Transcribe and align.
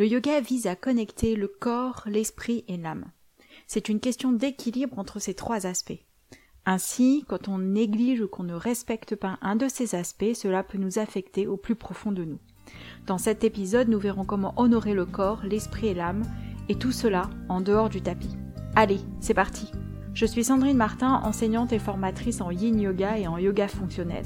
Le 0.00 0.06
yoga 0.06 0.40
vise 0.40 0.66
à 0.66 0.76
connecter 0.76 1.36
le 1.36 1.46
corps, 1.46 2.04
l'esprit 2.06 2.64
et 2.68 2.78
l'âme. 2.78 3.04
C'est 3.66 3.90
une 3.90 4.00
question 4.00 4.32
d'équilibre 4.32 4.98
entre 4.98 5.18
ces 5.18 5.34
trois 5.34 5.66
aspects. 5.66 6.06
Ainsi, 6.64 7.26
quand 7.28 7.48
on 7.48 7.58
néglige 7.58 8.22
ou 8.22 8.26
qu'on 8.26 8.44
ne 8.44 8.54
respecte 8.54 9.14
pas 9.14 9.38
un 9.42 9.56
de 9.56 9.68
ces 9.68 9.94
aspects, 9.94 10.32
cela 10.32 10.62
peut 10.62 10.78
nous 10.78 10.98
affecter 10.98 11.46
au 11.46 11.58
plus 11.58 11.74
profond 11.74 12.12
de 12.12 12.24
nous. 12.24 12.38
Dans 13.04 13.18
cet 13.18 13.44
épisode, 13.44 13.90
nous 13.90 13.98
verrons 13.98 14.24
comment 14.24 14.54
honorer 14.56 14.94
le 14.94 15.04
corps, 15.04 15.42
l'esprit 15.44 15.88
et 15.88 15.94
l'âme, 15.94 16.22
et 16.70 16.76
tout 16.76 16.92
cela 16.92 17.28
en 17.50 17.60
dehors 17.60 17.90
du 17.90 18.00
tapis. 18.00 18.38
Allez, 18.76 19.00
c'est 19.20 19.34
parti 19.34 19.70
Je 20.14 20.24
suis 20.24 20.44
Sandrine 20.44 20.78
Martin, 20.78 21.20
enseignante 21.24 21.74
et 21.74 21.78
formatrice 21.78 22.40
en 22.40 22.50
yin 22.50 22.80
yoga 22.80 23.18
et 23.18 23.26
en 23.26 23.36
yoga 23.36 23.68
fonctionnel. 23.68 24.24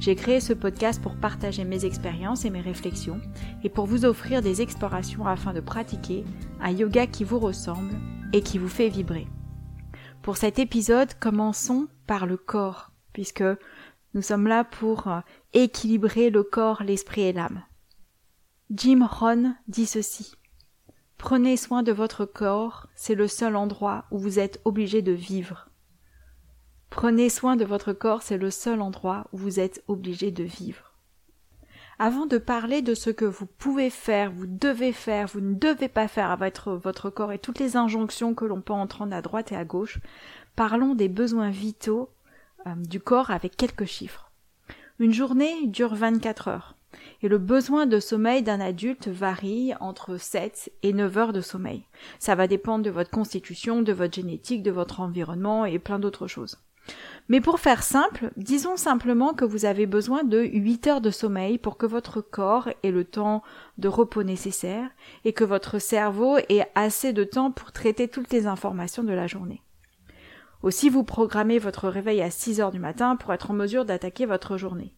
J'ai 0.00 0.14
créé 0.14 0.40
ce 0.40 0.52
podcast 0.52 1.02
pour 1.02 1.16
partager 1.16 1.64
mes 1.64 1.84
expériences 1.84 2.44
et 2.44 2.50
mes 2.50 2.60
réflexions, 2.60 3.20
et 3.64 3.68
pour 3.68 3.86
vous 3.86 4.04
offrir 4.04 4.42
des 4.42 4.62
explorations 4.62 5.26
afin 5.26 5.52
de 5.52 5.60
pratiquer 5.60 6.24
un 6.60 6.70
yoga 6.70 7.06
qui 7.08 7.24
vous 7.24 7.40
ressemble 7.40 7.94
et 8.32 8.42
qui 8.42 8.58
vous 8.58 8.68
fait 8.68 8.88
vibrer. 8.88 9.26
Pour 10.22 10.36
cet 10.36 10.60
épisode, 10.60 11.14
commençons 11.18 11.88
par 12.06 12.26
le 12.26 12.36
corps, 12.36 12.92
puisque 13.12 13.44
nous 14.14 14.22
sommes 14.22 14.46
là 14.46 14.62
pour 14.62 15.08
euh, 15.08 15.20
équilibrer 15.52 16.30
le 16.30 16.44
corps, 16.44 16.82
l'esprit 16.82 17.22
et 17.22 17.32
l'âme. 17.32 17.62
Jim 18.70 19.04
Rohn 19.04 19.56
dit 19.66 19.86
ceci. 19.86 20.32
Prenez 21.16 21.56
soin 21.56 21.82
de 21.82 21.92
votre 21.92 22.24
corps, 22.24 22.86
c'est 22.94 23.16
le 23.16 23.26
seul 23.26 23.56
endroit 23.56 24.04
où 24.12 24.18
vous 24.18 24.38
êtes 24.38 24.60
obligé 24.64 25.02
de 25.02 25.12
vivre. 25.12 25.67
Prenez 26.90 27.28
soin 27.28 27.56
de 27.56 27.64
votre 27.64 27.92
corps, 27.92 28.22
c'est 28.22 28.38
le 28.38 28.50
seul 28.50 28.80
endroit 28.80 29.26
où 29.32 29.38
vous 29.38 29.60
êtes 29.60 29.84
obligé 29.88 30.30
de 30.30 30.44
vivre. 30.44 30.88
Avant 32.00 32.26
de 32.26 32.38
parler 32.38 32.80
de 32.80 32.94
ce 32.94 33.10
que 33.10 33.24
vous 33.24 33.46
pouvez 33.46 33.90
faire, 33.90 34.30
vous 34.30 34.46
devez 34.46 34.92
faire, 34.92 35.26
vous 35.26 35.40
ne 35.40 35.54
devez 35.54 35.88
pas 35.88 36.06
faire 36.06 36.30
avec 36.30 36.58
votre 36.66 37.10
corps 37.10 37.32
et 37.32 37.40
toutes 37.40 37.58
les 37.58 37.76
injonctions 37.76 38.34
que 38.34 38.44
l'on 38.44 38.60
peut 38.60 38.72
entendre 38.72 39.14
à 39.14 39.22
droite 39.22 39.50
et 39.50 39.56
à 39.56 39.64
gauche, 39.64 39.98
parlons 40.54 40.94
des 40.94 41.08
besoins 41.08 41.50
vitaux 41.50 42.08
euh, 42.66 42.74
du 42.76 43.00
corps 43.00 43.30
avec 43.30 43.56
quelques 43.56 43.84
chiffres. 43.84 44.30
Une 45.00 45.12
journée 45.12 45.66
dure 45.66 45.94
24 45.94 46.48
heures 46.48 46.74
et 47.22 47.28
le 47.28 47.38
besoin 47.38 47.86
de 47.86 48.00
sommeil 48.00 48.42
d'un 48.42 48.60
adulte 48.60 49.08
varie 49.08 49.72
entre 49.80 50.16
7 50.16 50.72
et 50.82 50.92
9 50.92 51.18
heures 51.18 51.32
de 51.32 51.40
sommeil. 51.40 51.84
Ça 52.18 52.34
va 52.34 52.46
dépendre 52.46 52.84
de 52.84 52.90
votre 52.90 53.10
constitution, 53.10 53.82
de 53.82 53.92
votre 53.92 54.14
génétique, 54.14 54.62
de 54.62 54.70
votre 54.70 55.00
environnement 55.00 55.64
et 55.64 55.78
plein 55.78 55.98
d'autres 55.98 56.28
choses. 56.28 56.58
Mais 57.28 57.40
pour 57.40 57.60
faire 57.60 57.82
simple, 57.82 58.30
disons 58.36 58.76
simplement 58.76 59.34
que 59.34 59.44
vous 59.44 59.66
avez 59.66 59.86
besoin 59.86 60.24
de 60.24 60.40
8 60.40 60.86
heures 60.86 61.00
de 61.00 61.10
sommeil 61.10 61.58
pour 61.58 61.76
que 61.76 61.84
votre 61.84 62.20
corps 62.20 62.70
ait 62.82 62.90
le 62.90 63.04
temps 63.04 63.42
de 63.76 63.88
repos 63.88 64.22
nécessaire 64.22 64.88
et 65.24 65.34
que 65.34 65.44
votre 65.44 65.78
cerveau 65.78 66.38
ait 66.38 66.66
assez 66.74 67.12
de 67.12 67.24
temps 67.24 67.50
pour 67.50 67.72
traiter 67.72 68.08
toutes 68.08 68.32
les 68.32 68.46
informations 68.46 69.02
de 69.02 69.12
la 69.12 69.26
journée. 69.26 69.62
Aussi 70.62 70.88
vous 70.88 71.04
programmez 71.04 71.58
votre 71.58 71.88
réveil 71.88 72.22
à 72.22 72.30
6 72.30 72.60
heures 72.60 72.72
du 72.72 72.80
matin 72.80 73.16
pour 73.16 73.32
être 73.32 73.50
en 73.50 73.54
mesure 73.54 73.84
d'attaquer 73.84 74.26
votre 74.26 74.56
journée. 74.56 74.94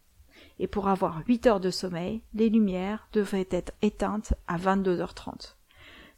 Et 0.58 0.68
pour 0.68 0.88
avoir 0.88 1.22
8 1.26 1.46
heures 1.46 1.60
de 1.60 1.70
sommeil, 1.70 2.22
les 2.34 2.48
lumières 2.48 3.08
devraient 3.12 3.48
être 3.50 3.72
éteintes 3.82 4.34
à 4.46 4.56
22h30 4.56 5.59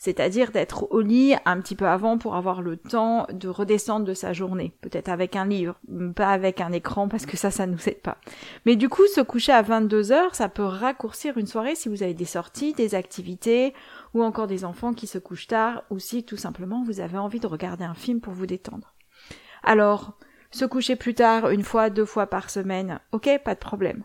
c'est-à-dire 0.03 0.51
d'être 0.51 0.91
au 0.91 1.01
lit 1.01 1.37
un 1.45 1.61
petit 1.61 1.77
peu 1.77 1.87
avant 1.87 2.19
pour 2.19 2.35
avoir 2.35 2.61
le 2.61 2.77
temps 2.77 3.25
de 3.33 3.49
redescendre 3.49 4.05
de 4.05 4.15
sa 4.15 4.33
journée, 4.33 4.73
peut-être 4.81 5.09
avec 5.09 5.37
un 5.37 5.47
livre, 5.47 5.77
pas 6.17 6.31
avec 6.31 6.61
un 6.61 6.73
écran 6.73 7.07
parce 7.07 7.25
que 7.25 7.37
ça, 7.37 7.53
ça 7.53 7.69
nous 7.69 7.89
aide 7.89 8.01
pas. 8.01 8.19
Mais 8.67 8.75
du 8.75 8.89
coup, 8.89 9.07
se 9.07 9.21
coucher 9.21 9.53
à 9.53 9.63
22 9.63 10.11
heures, 10.11 10.35
ça 10.35 10.49
peut 10.49 10.65
raccourcir 10.65 11.39
une 11.39 11.47
soirée 11.47 11.77
si 11.77 11.89
vous 11.89 12.03
avez 12.03 12.15
des 12.15 12.25
sorties, 12.25 12.73
des 12.73 12.97
activités, 12.97 13.75
ou 14.13 14.25
encore 14.25 14.49
des 14.49 14.65
enfants 14.65 14.93
qui 14.93 15.07
se 15.07 15.19
couchent 15.19 15.47
tard, 15.47 15.85
ou 15.89 16.01
si 16.01 16.25
tout 16.25 16.37
simplement 16.37 16.83
vous 16.83 16.99
avez 16.99 17.19
envie 17.19 17.39
de 17.39 17.47
regarder 17.47 17.85
un 17.85 17.95
film 17.95 18.21
pour 18.21 18.33
vous 18.33 18.47
détendre. 18.47 18.95
Alors, 19.63 20.15
se 20.51 20.65
coucher 20.65 20.97
plus 20.97 21.15
tard, 21.15 21.51
une 21.51 21.63
fois, 21.63 21.91
deux 21.91 22.07
fois 22.07 22.27
par 22.27 22.51
semaine, 22.51 22.99
ok, 23.13 23.31
pas 23.45 23.55
de 23.55 23.61
problème. 23.61 24.03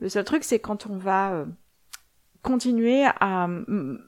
Le 0.00 0.08
seul 0.08 0.24
truc, 0.24 0.42
c'est 0.42 0.58
quand 0.58 0.86
on 0.86 0.96
va 0.96 1.34
euh, 1.34 1.44
continuer 2.44 3.04
à, 3.04 3.48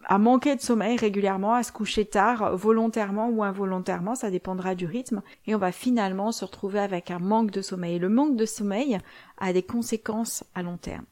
à, 0.05 0.19
manquer 0.19 0.55
de 0.55 0.61
sommeil 0.61 0.97
régulièrement, 0.97 1.55
à 1.55 1.63
se 1.63 1.73
coucher 1.73 2.05
tard, 2.05 2.55
volontairement 2.57 3.29
ou 3.31 3.43
involontairement, 3.43 4.15
ça 4.15 4.31
dépendra 4.31 4.75
du 4.75 4.87
rythme, 4.87 5.23
et 5.47 5.55
on 5.55 5.59
va 5.59 5.73
finalement 5.73 6.31
se 6.31 6.45
retrouver 6.45 6.79
avec 6.79 7.11
un 7.11 7.19
manque 7.19 7.51
de 7.51 7.63
sommeil. 7.63 7.99
Le 7.99 8.11
manque 8.11 8.37
de 8.37 8.45
sommeil 8.45 8.99
a 9.39 9.53
des 9.53 9.63
conséquences 9.63 10.45
à 10.55 10.63
long 10.63 10.77
terme. 10.77 11.07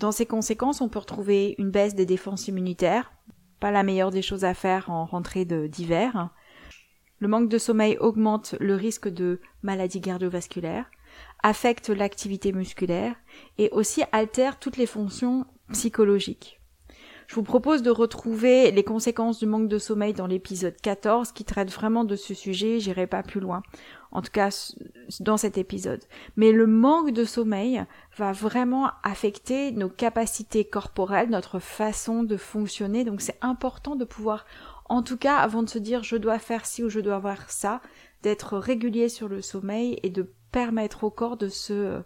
Dans 0.00 0.10
ces 0.10 0.26
conséquences, 0.26 0.80
on 0.80 0.88
peut 0.88 1.00
retrouver 1.00 1.54
une 1.58 1.70
baisse 1.70 1.94
des 1.94 2.06
défenses 2.06 2.48
immunitaires, 2.48 3.12
pas 3.60 3.70
la 3.70 3.82
meilleure 3.82 4.10
des 4.10 4.22
choses 4.22 4.44
à 4.44 4.54
faire 4.54 4.90
en 4.90 5.04
rentrée 5.04 5.44
d'hiver. 5.44 6.30
Le 7.18 7.28
manque 7.28 7.50
de 7.50 7.58
sommeil 7.58 7.98
augmente 7.98 8.54
le 8.58 8.74
risque 8.74 9.08
de 9.08 9.40
maladies 9.62 10.00
cardiovasculaires, 10.00 10.86
affecte 11.42 11.90
l'activité 11.90 12.52
musculaire 12.52 13.16
et 13.58 13.68
aussi 13.70 14.02
altère 14.12 14.58
toutes 14.58 14.76
les 14.76 14.86
fonctions 14.86 15.46
psychologique. 15.72 16.58
Je 17.28 17.34
vous 17.34 17.42
propose 17.42 17.82
de 17.82 17.90
retrouver 17.90 18.70
les 18.70 18.84
conséquences 18.84 19.38
du 19.38 19.44
manque 19.44 19.68
de 19.68 19.78
sommeil 19.78 20.14
dans 20.14 20.26
l'épisode 20.26 20.74
14 20.80 21.32
qui 21.32 21.44
traite 21.44 21.70
vraiment 21.70 22.04
de 22.04 22.16
ce 22.16 22.32
sujet, 22.32 22.80
j'irai 22.80 23.06
pas 23.06 23.22
plus 23.22 23.40
loin. 23.40 23.62
En 24.12 24.22
tout 24.22 24.30
cas, 24.32 24.48
dans 25.20 25.36
cet 25.36 25.58
épisode. 25.58 26.02
Mais 26.36 26.52
le 26.52 26.66
manque 26.66 27.12
de 27.12 27.24
sommeil 27.24 27.84
va 28.16 28.32
vraiment 28.32 28.92
affecter 29.02 29.72
nos 29.72 29.90
capacités 29.90 30.64
corporelles, 30.64 31.28
notre 31.28 31.58
façon 31.58 32.22
de 32.22 32.38
fonctionner. 32.38 33.04
Donc 33.04 33.20
c'est 33.20 33.38
important 33.42 33.94
de 33.94 34.06
pouvoir, 34.06 34.46
en 34.88 35.02
tout 35.02 35.18
cas, 35.18 35.36
avant 35.36 35.62
de 35.62 35.68
se 35.68 35.78
dire 35.78 36.02
je 36.02 36.16
dois 36.16 36.38
faire 36.38 36.64
ci 36.64 36.82
ou 36.82 36.88
je 36.88 37.00
dois 37.00 37.16
avoir 37.16 37.50
ça, 37.50 37.82
d'être 38.22 38.56
régulier 38.56 39.10
sur 39.10 39.28
le 39.28 39.42
sommeil 39.42 40.00
et 40.02 40.08
de 40.08 40.32
permettre 40.50 41.04
au 41.04 41.10
corps 41.10 41.36
de 41.36 41.48
se 41.48 42.00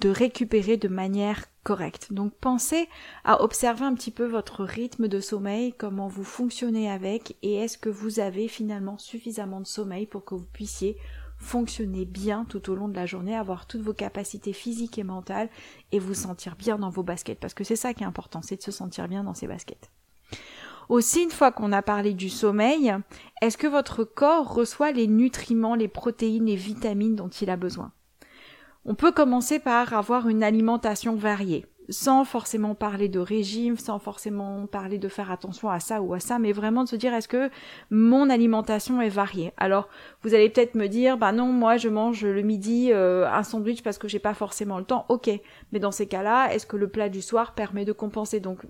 de 0.00 0.08
récupérer 0.08 0.76
de 0.76 0.88
manière 0.88 1.44
correcte. 1.62 2.12
Donc 2.12 2.34
pensez 2.34 2.88
à 3.24 3.42
observer 3.42 3.84
un 3.84 3.94
petit 3.94 4.10
peu 4.10 4.24
votre 4.24 4.64
rythme 4.64 5.08
de 5.08 5.20
sommeil, 5.20 5.72
comment 5.72 6.08
vous 6.08 6.24
fonctionnez 6.24 6.90
avec 6.90 7.36
et 7.42 7.54
est-ce 7.54 7.78
que 7.78 7.88
vous 7.88 8.20
avez 8.20 8.48
finalement 8.48 8.98
suffisamment 8.98 9.60
de 9.60 9.66
sommeil 9.66 10.06
pour 10.06 10.24
que 10.24 10.34
vous 10.34 10.46
puissiez 10.52 10.96
fonctionner 11.38 12.04
bien 12.04 12.44
tout 12.48 12.70
au 12.70 12.74
long 12.74 12.88
de 12.88 12.94
la 12.94 13.06
journée, 13.06 13.36
avoir 13.36 13.66
toutes 13.66 13.82
vos 13.82 13.92
capacités 13.92 14.52
physiques 14.52 14.98
et 14.98 15.04
mentales 15.04 15.48
et 15.92 15.98
vous 15.98 16.14
sentir 16.14 16.56
bien 16.56 16.78
dans 16.78 16.90
vos 16.90 17.02
baskets 17.02 17.40
parce 17.40 17.54
que 17.54 17.64
c'est 17.64 17.76
ça 17.76 17.94
qui 17.94 18.02
est 18.02 18.06
important, 18.06 18.42
c'est 18.42 18.56
de 18.56 18.62
se 18.62 18.72
sentir 18.72 19.08
bien 19.08 19.24
dans 19.24 19.34
ses 19.34 19.46
baskets. 19.46 19.90
Aussi, 20.88 21.22
une 21.22 21.30
fois 21.30 21.50
qu'on 21.50 21.72
a 21.72 21.80
parlé 21.80 22.12
du 22.12 22.28
sommeil, 22.28 22.94
est-ce 23.40 23.56
que 23.56 23.66
votre 23.66 24.04
corps 24.04 24.52
reçoit 24.52 24.92
les 24.92 25.06
nutriments, 25.06 25.74
les 25.74 25.88
protéines, 25.88 26.44
les 26.44 26.56
vitamines 26.56 27.16
dont 27.16 27.28
il 27.28 27.48
a 27.48 27.56
besoin? 27.56 27.90
On 28.86 28.94
peut 28.94 29.12
commencer 29.12 29.58
par 29.58 29.94
avoir 29.94 30.28
une 30.28 30.42
alimentation 30.42 31.14
variée, 31.14 31.66
sans 31.88 32.24
forcément 32.24 32.74
parler 32.74 33.08
de 33.08 33.18
régime, 33.18 33.76
sans 33.76 33.98
forcément 33.98 34.66
parler 34.66 34.98
de 34.98 35.08
faire 35.08 35.30
attention 35.30 35.70
à 35.70 35.80
ça 35.80 36.02
ou 36.02 36.14
à 36.14 36.20
ça, 36.20 36.38
mais 36.38 36.52
vraiment 36.52 36.84
de 36.84 36.88
se 36.88 36.96
dire 36.96 37.14
est-ce 37.14 37.28
que 37.28 37.50
mon 37.90 38.28
alimentation 38.28 39.00
est 39.00 39.08
variée? 39.08 39.52
Alors 39.56 39.88
vous 40.22 40.34
allez 40.34 40.50
peut-être 40.50 40.74
me 40.74 40.86
dire 40.86 41.16
bah 41.16 41.32
non 41.32 41.46
moi 41.46 41.76
je 41.76 41.88
mange 41.88 42.24
le 42.24 42.42
midi 42.42 42.90
euh, 42.92 43.26
un 43.26 43.42
sandwich 43.42 43.82
parce 43.82 43.98
que 43.98 44.08
j'ai 44.08 44.18
pas 44.18 44.34
forcément 44.34 44.78
le 44.78 44.84
temps. 44.84 45.06
Ok, 45.08 45.30
mais 45.72 45.78
dans 45.78 45.92
ces 45.92 46.06
cas-là 46.06 46.52
est-ce 46.54 46.66
que 46.66 46.76
le 46.76 46.88
plat 46.88 47.08
du 47.08 47.22
soir 47.22 47.54
permet 47.54 47.84
de 47.84 47.92
compenser? 47.92 48.40
Donc 48.40 48.60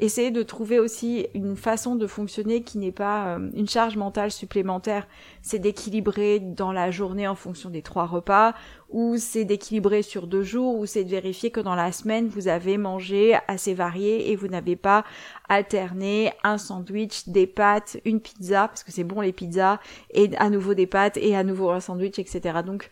essayez 0.00 0.30
de 0.30 0.42
trouver 0.42 0.78
aussi 0.78 1.26
une 1.34 1.56
façon 1.56 1.96
de 1.96 2.06
fonctionner 2.06 2.62
qui 2.62 2.78
n'est 2.78 2.92
pas 2.92 3.36
euh, 3.36 3.50
une 3.54 3.68
charge 3.68 3.96
mentale 3.96 4.30
supplémentaire. 4.30 5.06
C'est 5.42 5.58
d'équilibrer 5.58 6.40
dans 6.40 6.72
la 6.72 6.90
journée 6.90 7.28
en 7.28 7.34
fonction 7.34 7.70
des 7.70 7.82
trois 7.82 8.06
repas, 8.06 8.54
ou 8.90 9.16
c'est 9.18 9.44
d'équilibrer 9.44 10.02
sur 10.02 10.26
deux 10.26 10.42
jours, 10.42 10.78
ou 10.78 10.86
c'est 10.86 11.04
de 11.04 11.10
vérifier 11.10 11.50
que 11.50 11.60
dans 11.60 11.74
la 11.74 11.92
semaine 11.92 12.28
vous 12.28 12.48
avez 12.48 12.78
mangé 12.78 13.36
assez 13.48 13.74
varié 13.74 14.30
et 14.30 14.36
vous 14.36 14.48
n'avez 14.48 14.76
pas 14.76 15.04
alterné 15.48 16.32
un 16.42 16.58
sandwich, 16.58 17.28
des 17.28 17.46
pâtes, 17.46 17.98
une 18.04 18.20
pizza, 18.20 18.68
parce 18.68 18.84
que 18.84 18.92
c'est 18.92 19.04
bon 19.04 19.20
les 19.20 19.32
pizzas, 19.32 19.78
et 20.10 20.30
à 20.38 20.50
nouveau 20.50 20.74
des 20.74 20.86
pâtes 20.86 21.16
et 21.16 21.36
à 21.36 21.44
nouveau 21.44 21.70
un 21.70 21.80
sandwich, 21.80 22.18
etc. 22.18 22.60
Donc 22.64 22.90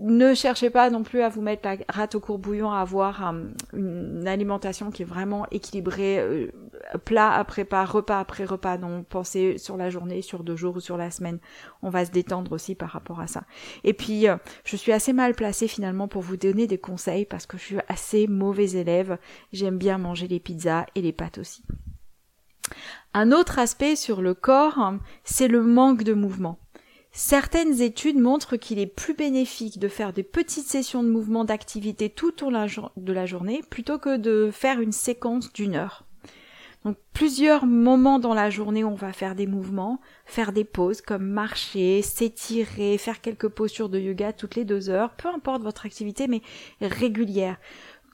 ne 0.00 0.34
cherchez 0.34 0.70
pas 0.70 0.90
non 0.90 1.02
plus 1.02 1.22
à 1.22 1.28
vous 1.28 1.40
mettre 1.40 1.68
la 1.68 1.76
rate 1.88 2.14
au 2.14 2.20
courbouillon, 2.20 2.70
à 2.70 2.80
avoir 2.80 3.28
euh, 3.28 3.44
une 3.72 4.26
alimentation 4.26 4.90
qui 4.90 5.02
est 5.02 5.06
vraiment 5.06 5.46
équilibrée, 5.50 6.18
euh, 6.18 6.50
plat 7.04 7.32
après 7.32 7.64
plat, 7.64 7.84
repas 7.84 8.18
après 8.18 8.44
repas. 8.44 8.76
Donc 8.76 9.06
pensez 9.06 9.56
sur 9.58 9.76
la 9.76 9.90
journée, 9.90 10.22
sur 10.22 10.42
deux 10.42 10.56
jours 10.56 10.76
ou 10.76 10.80
sur 10.80 10.96
la 10.96 11.10
semaine. 11.10 11.38
On 11.82 11.90
va 11.90 12.04
se 12.04 12.10
détendre 12.10 12.52
aussi 12.52 12.74
par 12.74 12.90
rapport 12.90 13.20
à 13.20 13.26
ça. 13.26 13.44
Et 13.84 13.92
puis, 13.92 14.28
euh, 14.28 14.36
je 14.64 14.76
suis 14.76 14.92
assez 14.92 15.12
mal 15.12 15.34
placée 15.34 15.68
finalement 15.68 16.08
pour 16.08 16.22
vous 16.22 16.36
donner 16.36 16.66
des 16.66 16.78
conseils 16.78 17.24
parce 17.24 17.46
que 17.46 17.56
je 17.56 17.62
suis 17.62 17.78
assez 17.88 18.26
mauvais 18.26 18.72
élève. 18.72 19.18
J'aime 19.52 19.78
bien 19.78 19.98
manger 19.98 20.26
les 20.26 20.40
pizzas 20.40 20.86
et 20.94 21.02
les 21.02 21.12
pâtes 21.12 21.38
aussi. 21.38 21.64
Un 23.12 23.30
autre 23.30 23.58
aspect 23.58 23.94
sur 23.94 24.22
le 24.22 24.34
corps, 24.34 24.94
c'est 25.22 25.48
le 25.48 25.62
manque 25.62 26.02
de 26.02 26.14
mouvement. 26.14 26.58
Certaines 27.16 27.80
études 27.80 28.18
montrent 28.18 28.56
qu'il 28.56 28.80
est 28.80 28.88
plus 28.88 29.14
bénéfique 29.14 29.78
de 29.78 29.86
faire 29.86 30.12
des 30.12 30.24
petites 30.24 30.66
sessions 30.66 31.04
de 31.04 31.08
mouvement 31.08 31.44
d'activité 31.44 32.10
tout 32.10 32.44
au 32.44 32.50
long 32.50 32.66
de 32.96 33.12
la 33.12 33.24
journée 33.24 33.62
plutôt 33.70 33.98
que 33.98 34.16
de 34.16 34.50
faire 34.52 34.80
une 34.80 34.90
séquence 34.90 35.52
d'une 35.52 35.76
heure. 35.76 36.04
Donc 36.84 36.96
plusieurs 37.12 37.66
moments 37.66 38.18
dans 38.18 38.34
la 38.34 38.50
journée, 38.50 38.82
on 38.82 38.96
va 38.96 39.12
faire 39.12 39.36
des 39.36 39.46
mouvements, 39.46 40.00
faire 40.26 40.52
des 40.52 40.64
pauses 40.64 41.02
comme 41.02 41.24
marcher, 41.24 42.02
s'étirer, 42.02 42.98
faire 42.98 43.20
quelques 43.20 43.48
postures 43.48 43.88
de 43.88 44.00
yoga 44.00 44.32
toutes 44.32 44.56
les 44.56 44.64
deux 44.64 44.90
heures, 44.90 45.14
peu 45.14 45.28
importe 45.28 45.62
votre 45.62 45.86
activité, 45.86 46.26
mais 46.26 46.42
régulière. 46.80 47.58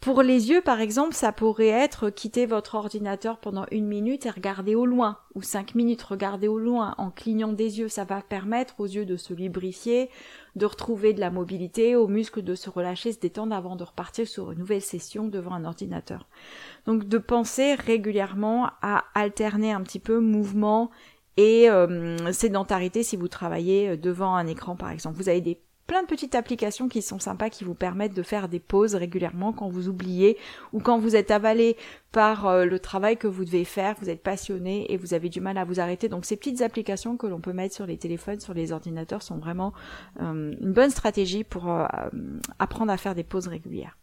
Pour 0.01 0.23
les 0.23 0.49
yeux, 0.49 0.63
par 0.63 0.81
exemple, 0.81 1.15
ça 1.15 1.31
pourrait 1.31 1.67
être 1.67 2.09
quitter 2.09 2.47
votre 2.47 2.75
ordinateur 2.75 3.37
pendant 3.37 3.67
une 3.71 3.87
minute 3.87 4.25
et 4.25 4.31
regarder 4.31 4.75
au 4.75 4.87
loin, 4.87 5.19
ou 5.35 5.43
cinq 5.43 5.75
minutes 5.75 6.01
regarder 6.01 6.49
au 6.49 6.59
loin 6.59 6.95
en 6.97 7.11
clignant 7.11 7.53
des 7.53 7.81
yeux. 7.81 7.89
Ça 7.89 8.05
va 8.05 8.23
permettre 8.23 8.81
aux 8.81 8.87
yeux 8.87 9.05
de 9.05 9.19
se 9.19 9.35
lubrifier, 9.35 10.09
de 10.57 10.65
retrouver 10.65 11.13
de 11.13 11.21
la 11.21 11.31
mobilité, 11.31 11.97
aux 11.97 12.09
muscles 12.09 12.43
de 12.43 12.55
se 12.55 12.71
relâcher, 12.71 13.13
se 13.13 13.21
détendre 13.21 13.55
avant 13.55 13.77
de 13.77 13.85
repartir 13.85 14.27
sur 14.27 14.53
une 14.53 14.61
nouvelle 14.61 14.81
session 14.81 15.29
devant 15.29 15.53
un 15.53 15.67
ordinateur. 15.67 16.27
Donc 16.87 17.07
de 17.07 17.19
penser 17.19 17.75
régulièrement 17.75 18.71
à 18.81 19.05
alterner 19.15 19.73
un 19.73 19.83
petit 19.83 20.01
peu 20.01 20.19
mouvement 20.19 20.91
et 21.37 21.69
euh, 21.69 22.33
sédentarité 22.33 23.03
si 23.03 23.17
vous 23.17 23.29
travaillez 23.29 23.99
devant 23.99 24.35
un 24.35 24.47
écran 24.47 24.77
par 24.77 24.91
exemple. 24.91 25.19
Vous 25.19 25.29
avez 25.29 25.43
des 25.43 25.61
plein 25.91 26.03
de 26.03 26.07
petites 26.07 26.37
applications 26.37 26.89
qui 26.89 27.03
sont 27.03 27.19
sympas, 27.19 27.51
qui 27.51 27.65
vous 27.65 27.75
permettent 27.75 28.15
de 28.15 28.23
faire 28.23 28.49
des 28.49 28.61
pauses 28.61 28.95
régulièrement 28.95 29.53
quand 29.53 29.69
vous 29.69 29.89
oubliez 29.89 30.39
ou 30.73 30.79
quand 30.79 31.01
vous 31.01 31.17
êtes 31.17 31.33
avalé 31.33 31.77
par 32.13 32.47
euh, 32.47 32.65
le 32.65 32.79
travail 32.79 33.17
que 33.17 33.27
vous 33.27 33.45
devez 33.45 33.65
faire, 33.65 33.97
vous 34.01 34.09
êtes 34.09 34.23
passionné 34.23 34.93
et 34.93 34.97
vous 34.97 35.15
avez 35.15 35.29
du 35.29 35.41
mal 35.41 35.59
à 35.59 35.65
vous 35.65 35.81
arrêter. 35.81 36.09
Donc 36.09 36.27
ces 36.27 36.37
petites 36.37 36.63
applications 36.63 37.17
que 37.17 37.27
l'on 37.27 37.41
peut 37.41 37.53
mettre 37.53 37.75
sur 37.75 37.87
les 37.87 37.97
téléphones, 37.97 38.39
sur 38.39 38.55
les 38.55 38.71
ordinateurs 38.71 39.23
sont 39.23 39.39
vraiment 39.39 39.73
euh, 40.23 40.55
une 40.61 40.73
bonne 40.73 40.91
stratégie 40.91 41.43
pour 41.43 41.69
euh, 41.69 41.89
apprendre 42.61 42.93
à 42.93 42.97
faire 42.97 43.17
des 43.17 43.25
pauses 43.25 43.49
régulières. 43.49 43.99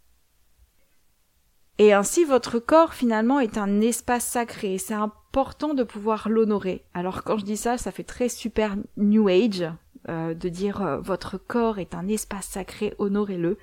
Et 1.79 1.93
ainsi, 1.93 2.25
votre 2.25 2.59
corps 2.59 2.95
finalement 2.95 3.39
est 3.39 3.57
un 3.57 3.81
espace 3.81 4.25
sacré. 4.25 4.77
C'est 4.77 4.93
important 4.93 5.73
de 5.73 5.83
pouvoir 5.83 6.27
l'honorer. 6.27 6.83
Alors 6.93 7.23
quand 7.23 7.37
je 7.37 7.45
dis 7.45 7.57
ça, 7.57 7.77
ça 7.77 7.91
fait 7.91 8.03
très 8.03 8.29
super 8.29 8.75
New 8.97 9.29
Age, 9.29 9.71
euh, 10.09 10.33
de 10.33 10.47
dire 10.47 10.81
euh, 10.81 10.99
votre 10.99 11.37
corps 11.37 11.79
est 11.79 11.93
un 11.93 12.07
espace 12.07 12.47
sacré, 12.47 12.93
honorez-le. 12.97 13.57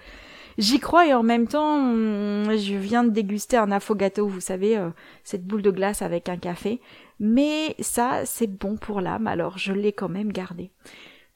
J'y 0.58 0.78
crois 0.78 1.06
et 1.06 1.14
en 1.14 1.22
même 1.22 1.48
temps, 1.48 1.76
hum, 1.76 2.54
je 2.56 2.74
viens 2.74 3.02
de 3.02 3.10
déguster 3.10 3.56
un 3.56 3.72
affogato, 3.72 4.28
vous 4.28 4.40
savez, 4.40 4.76
euh, 4.76 4.90
cette 5.24 5.46
boule 5.46 5.62
de 5.62 5.70
glace 5.70 6.02
avec 6.02 6.28
un 6.28 6.36
café. 6.36 6.80
Mais 7.18 7.74
ça, 7.80 8.26
c'est 8.26 8.46
bon 8.46 8.76
pour 8.76 9.00
l'âme, 9.00 9.26
alors 9.26 9.56
je 9.56 9.72
l'ai 9.72 9.92
quand 9.92 10.10
même 10.10 10.32
gardé. 10.32 10.70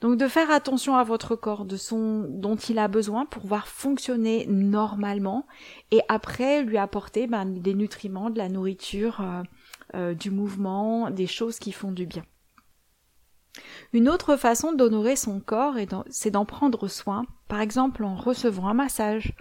Donc 0.02 0.18
de 0.18 0.28
faire 0.28 0.50
attention 0.50 0.94
à 0.94 1.04
votre 1.04 1.36
corps, 1.36 1.64
de 1.64 1.76
son 1.76 2.26
dont 2.28 2.56
il 2.56 2.78
a 2.78 2.86
besoin 2.86 3.24
pour 3.24 3.42
pouvoir 3.42 3.66
fonctionner 3.66 4.46
normalement, 4.46 5.46
et 5.90 6.00
après 6.08 6.62
lui 6.62 6.76
apporter 6.78 7.26
ben, 7.26 7.46
des 7.46 7.74
nutriments, 7.74 8.30
de 8.30 8.38
la 8.38 8.48
nourriture, 8.48 9.24
du 9.94 10.30
mouvement, 10.30 11.10
des 11.10 11.26
choses 11.26 11.58
qui 11.58 11.72
font 11.72 11.90
du 11.90 12.06
bien. 12.06 12.22
Une 13.92 14.08
autre 14.08 14.36
façon 14.36 14.72
d'honorer 14.72 15.16
son 15.16 15.40
corps, 15.40 15.74
c'est 16.10 16.30
d'en 16.30 16.44
prendre 16.44 16.88
soin, 16.88 17.24
par 17.48 17.60
exemple 17.60 18.04
en 18.04 18.14
recevant 18.14 18.68
un 18.68 18.74
massage, 18.74 19.34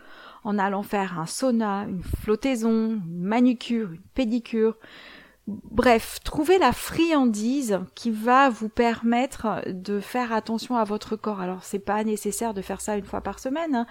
en 0.44 0.58
allant 0.58 0.84
faire 0.84 1.20
un 1.20 1.26
sauna, 1.26 1.86
une 1.88 2.04
flottaison, 2.04 3.02
une 3.06 3.24
manucure, 3.24 3.92
une 3.92 4.02
pédicure. 4.14 4.78
Bref, 5.48 6.20
trouvez 6.24 6.58
la 6.58 6.74
friandise 6.74 7.80
qui 7.96 8.12
va 8.12 8.50
vous 8.50 8.68
permettre 8.68 9.62
de 9.68 10.00
faire 10.00 10.34
attention 10.34 10.76
à 10.76 10.84
votre 10.84 11.16
corps. 11.16 11.40
Alors 11.40 11.64
c'est 11.64 11.80
pas 11.80 12.04
nécessaire 12.04 12.54
de 12.54 12.62
faire 12.62 12.82
ça 12.82 12.98
une 12.98 13.06
fois 13.06 13.22
par 13.22 13.40
semaine. 13.40 13.76
Hein 13.76 13.88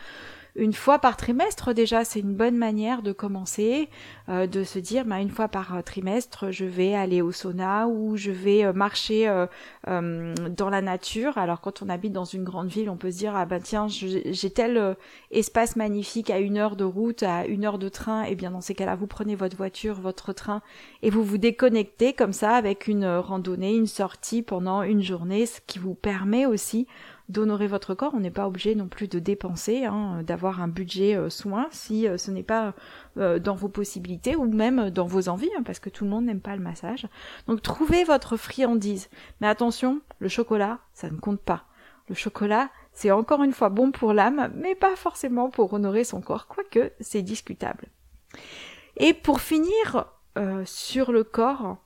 une 0.56 0.73
fois 0.73 0.99
par 0.99 1.17
trimestre 1.17 1.75
déjà 1.75 2.05
c'est 2.05 2.20
une 2.20 2.35
bonne 2.35 2.56
manière 2.56 3.03
de 3.03 3.12
commencer 3.12 3.88
euh, 4.29 4.47
de 4.47 4.64
se 4.64 4.79
dire 4.79 5.05
bah, 5.05 5.20
une 5.20 5.31
fois 5.31 5.49
par 5.49 5.82
trimestre 5.85 6.50
je 6.50 6.64
vais 6.64 6.94
aller 6.94 7.23
au 7.23 7.32
sauna 7.32 7.87
ou 7.87 8.17
je 8.17 8.31
vais 8.31 8.64
euh, 8.64 8.73
marcher 8.73 9.29
euh, 9.29 10.35
dans 10.56 10.70
la 10.70 10.82
nature. 10.82 11.38
Alors 11.38 11.61
quand 11.61 11.82
on 11.82 11.88
habite 11.88 12.12
dans 12.12 12.25
une 12.25 12.44
grande 12.44 12.69
ville 12.69 12.91
on 12.91 12.97
peut 12.97 13.11
se 13.11 13.19
dire 13.19 13.37
ah 13.37 13.44
ben 13.47 13.61
tiens 13.61 13.87
j'ai 13.88 14.50
tel 14.50 14.97
espace 15.31 15.76
magnifique 15.76 16.31
à 16.31 16.38
une 16.38 16.56
heure 16.56 16.76
de 16.76 16.85
route 16.85 17.23
à 17.23 17.47
une 17.47 17.64
heure 17.64 17.79
de 17.79 17.88
train. 17.88 18.25
Eh 18.29 18.35
bien 18.35 18.50
dans 18.50 18.61
ces 18.61 18.75
cas-là 18.75 18.97
vous 18.97 19.06
prenez 19.06 19.35
votre 19.35 19.56
voiture 19.56 20.00
votre 20.00 20.32
train 20.32 20.62
et 21.03 21.11
vous 21.11 21.23
vous 21.23 21.38
déconnectez 21.38 22.12
comme 22.12 22.32
ça 22.32 22.55
avec 22.55 22.88
une 22.88 23.06
randonnée 23.06 23.75
une 23.75 23.87
sortie 23.87 24.43
pendant 24.43 24.82
une 24.82 25.03
journée 25.03 25.47
ce 25.47 25.61
qui 25.67 25.79
vous 25.79 25.94
permet 25.94 26.47
aussi 26.47 26.87
d'honorer 27.28 27.67
votre 27.67 27.94
corps. 27.94 28.14
On 28.14 28.20
n'est 28.20 28.31
pas 28.31 28.46
obligé 28.46 28.75
non 28.75 28.88
plus 28.88 29.08
de 29.08 29.19
dépenser, 29.19 29.84
hein, 29.84 30.23
d'avoir 30.23 30.61
un 30.61 30.69
budget 30.69 31.17
euh, 31.17 31.31
soin 31.31 31.67
si 31.70 32.06
euh, 32.06 32.19
ce 32.19 32.31
n'est 32.31 32.43
pas 32.43 32.75
euh, 33.17 33.38
dans 33.38 33.55
vos 33.55 33.69
possibilités 33.69 34.37
ou 34.37 34.44
même 34.44 34.90
dans 34.90 35.06
vos 35.06 35.28
envies, 35.28 35.50
hein, 35.58 35.62
parce 35.64 35.81
que 35.81 35.90
tout 35.90 36.05
le 36.05 36.11
monde 36.11 36.26
n'aime 36.26 36.40
pas 36.40 36.56
le 36.56 36.62
massage. 36.62 37.06
Donc 37.46 37.62
trouvez 37.62 38.05
votre 38.05 38.37
friandise. 38.37 39.08
Mais 39.40 39.49
attention, 39.49 40.00
le 40.19 40.28
chocolat, 40.28 40.78
ça 40.93 41.11
ne 41.11 41.19
compte 41.19 41.40
pas. 41.40 41.64
Le 42.08 42.14
chocolat, 42.14 42.70
c'est 42.93 43.11
encore 43.11 43.43
une 43.43 43.52
fois 43.52 43.69
bon 43.69 43.90
pour 43.90 44.12
l'âme, 44.12 44.52
mais 44.55 44.75
pas 44.75 44.94
forcément 44.94 45.50
pour 45.50 45.72
honorer 45.72 46.05
son 46.05 46.20
corps, 46.20 46.46
quoique 46.46 46.93
c'est 47.00 47.22
discutable. 47.22 47.88
Et 48.96 49.12
pour 49.12 49.40
finir 49.40 50.06
sur 50.64 51.12
le 51.12 51.25
corps, 51.25 51.79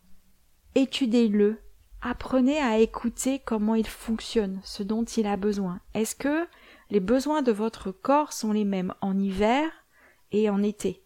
étudiez-le 0.75 1.59
apprenez 2.03 2.59
à 2.59 2.79
écouter 2.79 3.41
comment 3.45 3.75
il 3.75 3.87
fonctionne, 3.87 4.61
ce 4.65 4.83
dont 4.83 5.05
il 5.05 5.27
a 5.27 5.37
besoin. 5.37 5.81
Est-ce 5.95 6.15
que 6.15 6.47
les 6.91 7.01
besoins 7.01 7.43
de 7.43 7.53
votre 7.53 7.91
corps 7.91 8.33
sont 8.33 8.53
les 8.53 8.65
mêmes 8.65 8.95
en 9.01 9.19
hiver 9.19 9.71
et 10.33 10.51
en 10.51 10.63
été? 10.63 11.03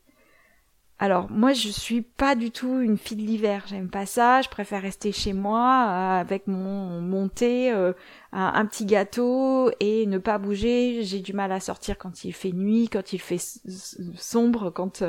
Alors 1.00 1.28
moi 1.28 1.52
je 1.52 1.68
suis 1.68 2.02
pas 2.02 2.36
du 2.36 2.52
tout 2.52 2.80
une 2.80 2.96
fille 2.96 3.16
de 3.16 3.22
l'hiver, 3.22 3.64
j'aime 3.66 3.90
pas 3.90 4.06
ça, 4.06 4.42
je 4.42 4.48
préfère 4.48 4.80
rester 4.80 5.10
chez 5.10 5.32
moi 5.32 5.58
euh, 5.88 6.20
avec 6.20 6.46
mon, 6.46 7.00
mon 7.00 7.28
thé, 7.28 7.72
euh, 7.72 7.92
un, 8.36 8.66
petit 8.66 8.84
gâteau 8.84 9.70
et 9.78 10.06
ne 10.06 10.18
pas 10.18 10.38
bouger. 10.38 11.02
J'ai 11.02 11.20
du 11.20 11.32
mal 11.32 11.52
à 11.52 11.60
sortir 11.60 11.96
quand 11.98 12.24
il 12.24 12.32
fait 12.32 12.50
nuit, 12.50 12.88
quand 12.88 13.12
il 13.12 13.20
fait 13.20 13.38
sombre, 14.16 14.70
quand 14.70 15.04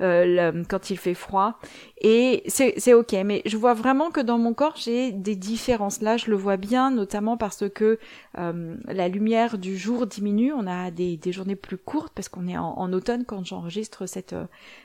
euh, 0.00 0.62
quand 0.68 0.90
il 0.90 0.96
fait 0.96 1.14
froid. 1.14 1.58
Et 2.00 2.44
c'est 2.46 2.94
ok, 2.94 3.12
mais 3.24 3.42
je 3.44 3.56
vois 3.56 3.74
vraiment 3.74 4.10
que 4.10 4.20
dans 4.20 4.38
mon 4.38 4.54
corps 4.54 4.76
j'ai 4.76 5.10
des 5.10 5.34
différences. 5.34 6.00
Là, 6.00 6.16
je 6.16 6.30
le 6.30 6.36
vois 6.36 6.56
bien, 6.56 6.92
notamment 6.92 7.36
parce 7.36 7.68
que 7.68 7.98
euh, 8.38 8.76
la 8.86 9.08
lumière 9.08 9.58
du 9.58 9.76
jour 9.76 10.06
diminue. 10.06 10.52
On 10.52 10.66
a 10.66 10.92
des, 10.92 11.16
des 11.16 11.32
journées 11.32 11.56
plus 11.56 11.78
courtes 11.78 12.12
parce 12.14 12.28
qu'on 12.28 12.46
est 12.46 12.56
en, 12.56 12.92
automne 12.92 13.24
quand 13.24 13.44
j'enregistre 13.44 14.06
cette 14.06 14.34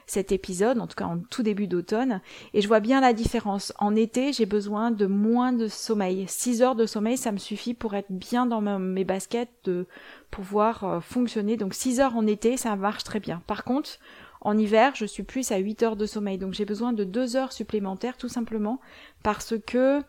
cet 0.07 0.31
épisode, 0.31 0.79
en 0.79 0.88
tout 0.88 0.95
cas 0.95 1.05
en 1.05 1.19
tout 1.19 1.43
début 1.43 1.67
d'automne. 1.67 2.21
Et 2.53 2.61
je 2.61 2.67
vois 2.67 2.79
bien 2.79 2.99
la 2.99 3.13
différence. 3.13 3.73
En 3.77 3.95
été, 3.95 4.33
j'ai 4.33 4.45
besoin 4.45 4.89
de 4.89 5.05
moins 5.05 5.53
de 5.53 5.67
sommeil. 5.67 6.25
6 6.27 6.62
heures 6.62 6.75
de 6.75 6.86
sommeil, 6.86 7.17
ça 7.17 7.31
me 7.31 7.38
suffit 7.38 7.75
pour 7.75 7.94
être 7.94 8.12
bien 8.12 8.46
dans 8.46 8.62
mes 8.62 9.03
baskets, 9.03 9.51
de 9.65 9.86
pouvoir 10.32 10.84
euh, 10.84 11.00
fonctionner. 11.00 11.58
Donc 11.58 11.74
6 11.74 12.00
heures 12.00 12.15
en 12.15 12.25
été, 12.25 12.58
ça 12.58 12.75
marche 12.75 13.03
très 13.03 13.20
bien. 13.20 13.41
Par 13.48 13.63
contre, 13.63 14.00
en 14.41 14.58
hiver, 14.58 14.94
je 14.96 15.05
suis 15.05 15.24
plus 15.24 15.51
à 15.51 15.58
8 15.58 15.84
heures 15.84 15.96
de 15.96 16.05
sommeil. 16.05 16.38
Donc 16.38 16.53
j'ai 16.53 16.65
besoin 16.65 16.94
de 16.94 17.03
2 17.03 17.36
heures 17.36 17.51
supplémentaires 17.51 18.17
tout 18.17 18.29
simplement 18.29 18.79
parce 19.24 19.55
que 19.65 20.01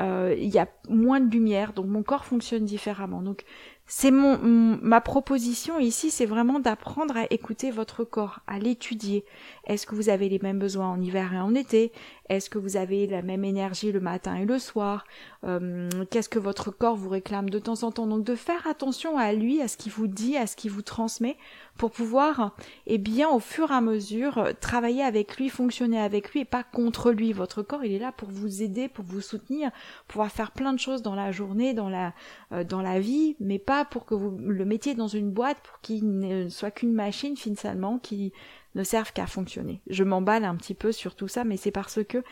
euh, 0.00 0.34
il 0.38 0.48
y 0.48 0.58
a 0.58 0.68
moins 0.88 1.20
de 1.20 1.30
lumière, 1.30 1.74
donc 1.74 1.86
mon 1.86 2.02
corps 2.02 2.24
fonctionne 2.24 2.64
différemment. 2.64 3.20
Donc 3.20 3.44
c'est 3.86 4.10
mon, 4.10 4.38
ma 4.40 5.02
proposition 5.02 5.78
ici, 5.78 6.10
c'est 6.10 6.24
vraiment 6.24 6.60
d'apprendre 6.60 7.16
à 7.16 7.26
écouter 7.30 7.70
votre 7.70 8.04
corps, 8.04 8.40
à 8.46 8.58
l'étudier. 8.58 9.24
Est-ce 9.64 9.86
que 9.86 9.94
vous 9.94 10.08
avez 10.08 10.28
les 10.28 10.38
mêmes 10.40 10.58
besoins 10.58 10.88
en 10.90 11.00
hiver 11.00 11.32
et 11.32 11.40
en 11.40 11.54
été? 11.54 11.92
Est-ce 12.28 12.50
que 12.50 12.58
vous 12.58 12.76
avez 12.76 13.06
la 13.06 13.22
même 13.22 13.44
énergie 13.44 13.92
le 13.92 14.00
matin 14.00 14.36
et 14.36 14.44
le 14.44 14.58
soir? 14.58 15.04
Euh, 15.44 15.88
Qu'est-ce 16.10 16.28
que 16.28 16.38
votre 16.38 16.70
corps 16.70 16.96
vous 16.96 17.10
réclame 17.10 17.50
de 17.50 17.58
temps 17.58 17.82
en 17.82 17.92
temps? 17.92 18.06
Donc 18.06 18.24
de 18.24 18.34
faire 18.34 18.66
attention 18.66 19.18
à 19.18 19.32
lui, 19.32 19.60
à 19.60 19.68
ce 19.68 19.76
qu'il 19.76 19.92
vous 19.92 20.06
dit, 20.06 20.36
à 20.36 20.46
ce 20.46 20.56
qu'il 20.56 20.70
vous 20.70 20.82
transmet, 20.82 21.36
pour 21.76 21.90
pouvoir, 21.90 22.56
eh 22.86 22.98
bien, 22.98 23.28
au 23.28 23.38
fur 23.38 23.70
et 23.70 23.74
à 23.74 23.80
mesure, 23.80 24.48
travailler 24.60 25.02
avec 25.02 25.36
lui, 25.36 25.48
fonctionner 25.48 26.00
avec 26.00 26.32
lui 26.32 26.40
et 26.40 26.44
pas 26.44 26.64
contre 26.64 27.12
lui. 27.12 27.32
Votre 27.32 27.62
corps, 27.62 27.84
il 27.84 27.92
est 27.92 27.98
là 27.98 28.12
pour 28.12 28.30
vous 28.30 28.62
aider, 28.62 28.88
pour 28.88 29.04
vous 29.04 29.20
soutenir, 29.20 29.70
pouvoir 30.08 30.30
faire 30.30 30.50
plein 30.50 30.72
de 30.72 30.78
choses 30.78 31.02
dans 31.02 31.14
la 31.14 31.32
journée, 31.32 31.74
dans 31.74 31.88
la, 31.88 32.14
euh, 32.52 32.64
dans 32.64 32.82
la 32.82 33.00
vie, 33.00 33.36
mais 33.40 33.58
pas 33.58 33.84
pour 33.84 34.06
que 34.06 34.14
vous 34.14 34.36
le 34.38 34.64
mettiez 34.64 34.94
dans 34.94 35.08
une 35.08 35.30
boîte 35.30 35.58
pour 35.62 35.80
qu'il 35.80 36.18
ne 36.18 36.48
soit 36.48 36.70
qu'une 36.70 36.94
machine 36.94 37.36
finalement 37.36 37.98
qui 37.98 38.32
ne 38.74 38.84
serve 38.84 39.12
qu'à 39.12 39.26
fonctionner. 39.26 39.82
Je 39.88 40.04
m'emballe 40.04 40.44
un 40.44 40.56
petit 40.56 40.74
peu 40.74 40.92
sur 40.92 41.14
tout 41.14 41.28
ça, 41.28 41.44
mais 41.44 41.56
c'est 41.56 41.70
parce 41.70 42.02
que 42.04 42.22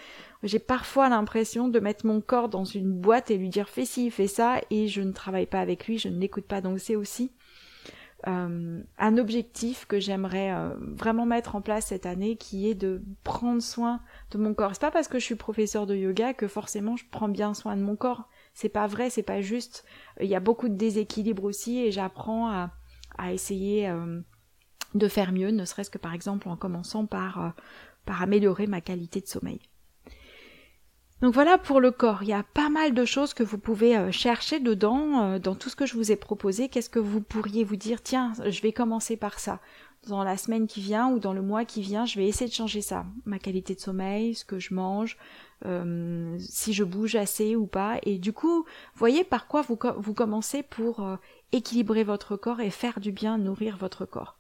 j'ai 0.43 0.59
parfois 0.59 1.09
l'impression 1.09 1.69
de 1.69 1.81
mettre 1.81 2.07
mon 2.07 2.21
corps 2.21 2.49
dans 2.49 2.65
une 2.65 2.93
boîte 2.93 3.31
et 3.31 3.37
lui 3.37 3.49
dire 3.49 3.69
fais 3.69 3.85
ci, 3.85 4.11
fais 4.11 4.27
ça, 4.27 4.61
et 4.71 4.89
je 4.89 5.03
ne 5.03 5.13
travaille 5.13 5.47
pas 5.47 5.61
avec 5.61 5.87
lui, 5.87 5.99
je 5.99 6.09
ne 6.09 6.19
l'écoute 6.19 6.47
pas. 6.47 6.61
Donc 6.61 6.81
c'est 6.81 6.97
aussi 6.97 7.33
euh, 8.27 8.83
un 8.99 9.17
objectif 9.17 9.87
que 9.87 9.99
j'aimerais 9.99 10.53
euh, 10.53 10.75
vraiment 10.79 11.25
mettre 11.25 11.57
en 11.57 11.63
place 11.63 11.87
cette 11.87 12.05
année 12.05 12.37
qui 12.37 12.69
est 12.69 12.75
de 12.75 13.03
prendre 13.25 13.63
soin 13.63 14.01
de 14.31 14.39
mon 14.39 14.53
corps. 14.53 14.73
C'est 14.75 14.81
pas 14.81 14.91
parce 14.91 15.09
que 15.09 15.19
je 15.19 15.25
suis 15.25 15.37
professeur 15.37 15.87
de 15.87 15.97
yoga 15.97 16.35
que 16.35 16.47
forcément 16.47 16.97
je 16.97 17.05
prends 17.11 17.29
bien 17.29 17.55
soin 17.55 17.77
de 17.77 17.83
mon 17.83 17.97
corps. 17.97 18.29
C'est 18.53 18.69
pas 18.69 18.87
vrai, 18.87 19.09
c'est 19.09 19.23
pas 19.23 19.41
juste. 19.41 19.85
Il 20.21 20.29
y 20.29 20.35
a 20.35 20.41
beaucoup 20.41 20.69
de 20.69 20.75
déséquilibre 20.75 21.45
aussi 21.45 21.79
et 21.79 21.93
j'apprends 21.93 22.51
à, 22.51 22.73
à 23.17 23.33
essayer 23.33 23.89
euh, 23.89 24.21
de 24.95 25.09
faire 25.09 25.33
mieux, 25.33 25.51
ne 25.51 25.65
serait-ce 25.65 25.91
que 25.91 25.99
par 25.99 26.15
exemple 26.15 26.49
en 26.49 26.57
commençant 26.57 27.07
par, 27.07 27.55
par 28.07 28.23
améliorer 28.23 28.67
ma 28.67 28.81
qualité 28.81 29.21
de 29.21 29.27
sommeil. 29.27 29.61
Donc 31.21 31.35
voilà 31.35 31.59
pour 31.59 31.81
le 31.81 31.91
corps. 31.91 32.23
Il 32.23 32.29
y 32.29 32.33
a 32.33 32.43
pas 32.43 32.71
mal 32.71 32.95
de 32.95 33.05
choses 33.05 33.35
que 33.35 33.43
vous 33.43 33.59
pouvez 33.59 33.97
euh, 33.97 34.11
chercher 34.11 34.59
dedans, 34.59 35.23
euh, 35.23 35.39
dans 35.39 35.55
tout 35.55 35.69
ce 35.69 35.77
que 35.77 35.85
je 35.85 35.95
vous 35.95 36.11
ai 36.11 36.17
proposé. 36.17 36.69
Qu'est-ce 36.69 36.89
que 36.89 36.99
vous 36.99 37.21
pourriez 37.21 37.63
vous 37.63 37.77
dire, 37.77 38.03
tiens, 38.03 38.33
je 38.47 38.63
vais 38.63 38.73
commencer 38.73 39.17
par 39.17 39.39
ça. 39.39 39.61
Dans 40.09 40.25
la 40.25 40.39
semaine 40.39 40.67
qui 40.67 40.81
vient 40.81 41.11
ou 41.11 41.19
dans 41.19 41.35
le 41.35 41.43
mois 41.43 41.67
qui 41.67 41.83
vient, 41.83 42.07
je 42.07 42.19
vais 42.19 42.27
essayer 42.27 42.49
de 42.49 42.55
changer 42.55 42.81
ça. 42.81 43.05
Ma 43.27 43.39
qualité 43.39 43.75
de 43.75 43.81
sommeil, 43.81 44.35
ce 44.35 44.47
que 44.47 44.59
je 44.59 44.73
mange, 44.73 45.19
euh, 45.67 46.39
si 46.39 46.73
je 46.73 46.85
bouge 46.85 47.17
assez 47.17 47.55
ou 47.55 47.67
pas. 47.67 47.99
Et 48.05 48.17
du 48.17 48.33
coup, 48.33 48.65
voyez 48.95 49.23
par 49.23 49.47
quoi 49.47 49.61
vous 49.61 50.15
commencez 50.15 50.63
pour 50.63 51.07
équilibrer 51.53 52.03
votre 52.03 52.37
corps 52.37 52.61
et 52.61 52.71
faire 52.71 52.99
du 52.99 53.13
bien, 53.13 53.37
nourrir 53.37 53.77
votre 53.77 54.07
corps. 54.07 54.39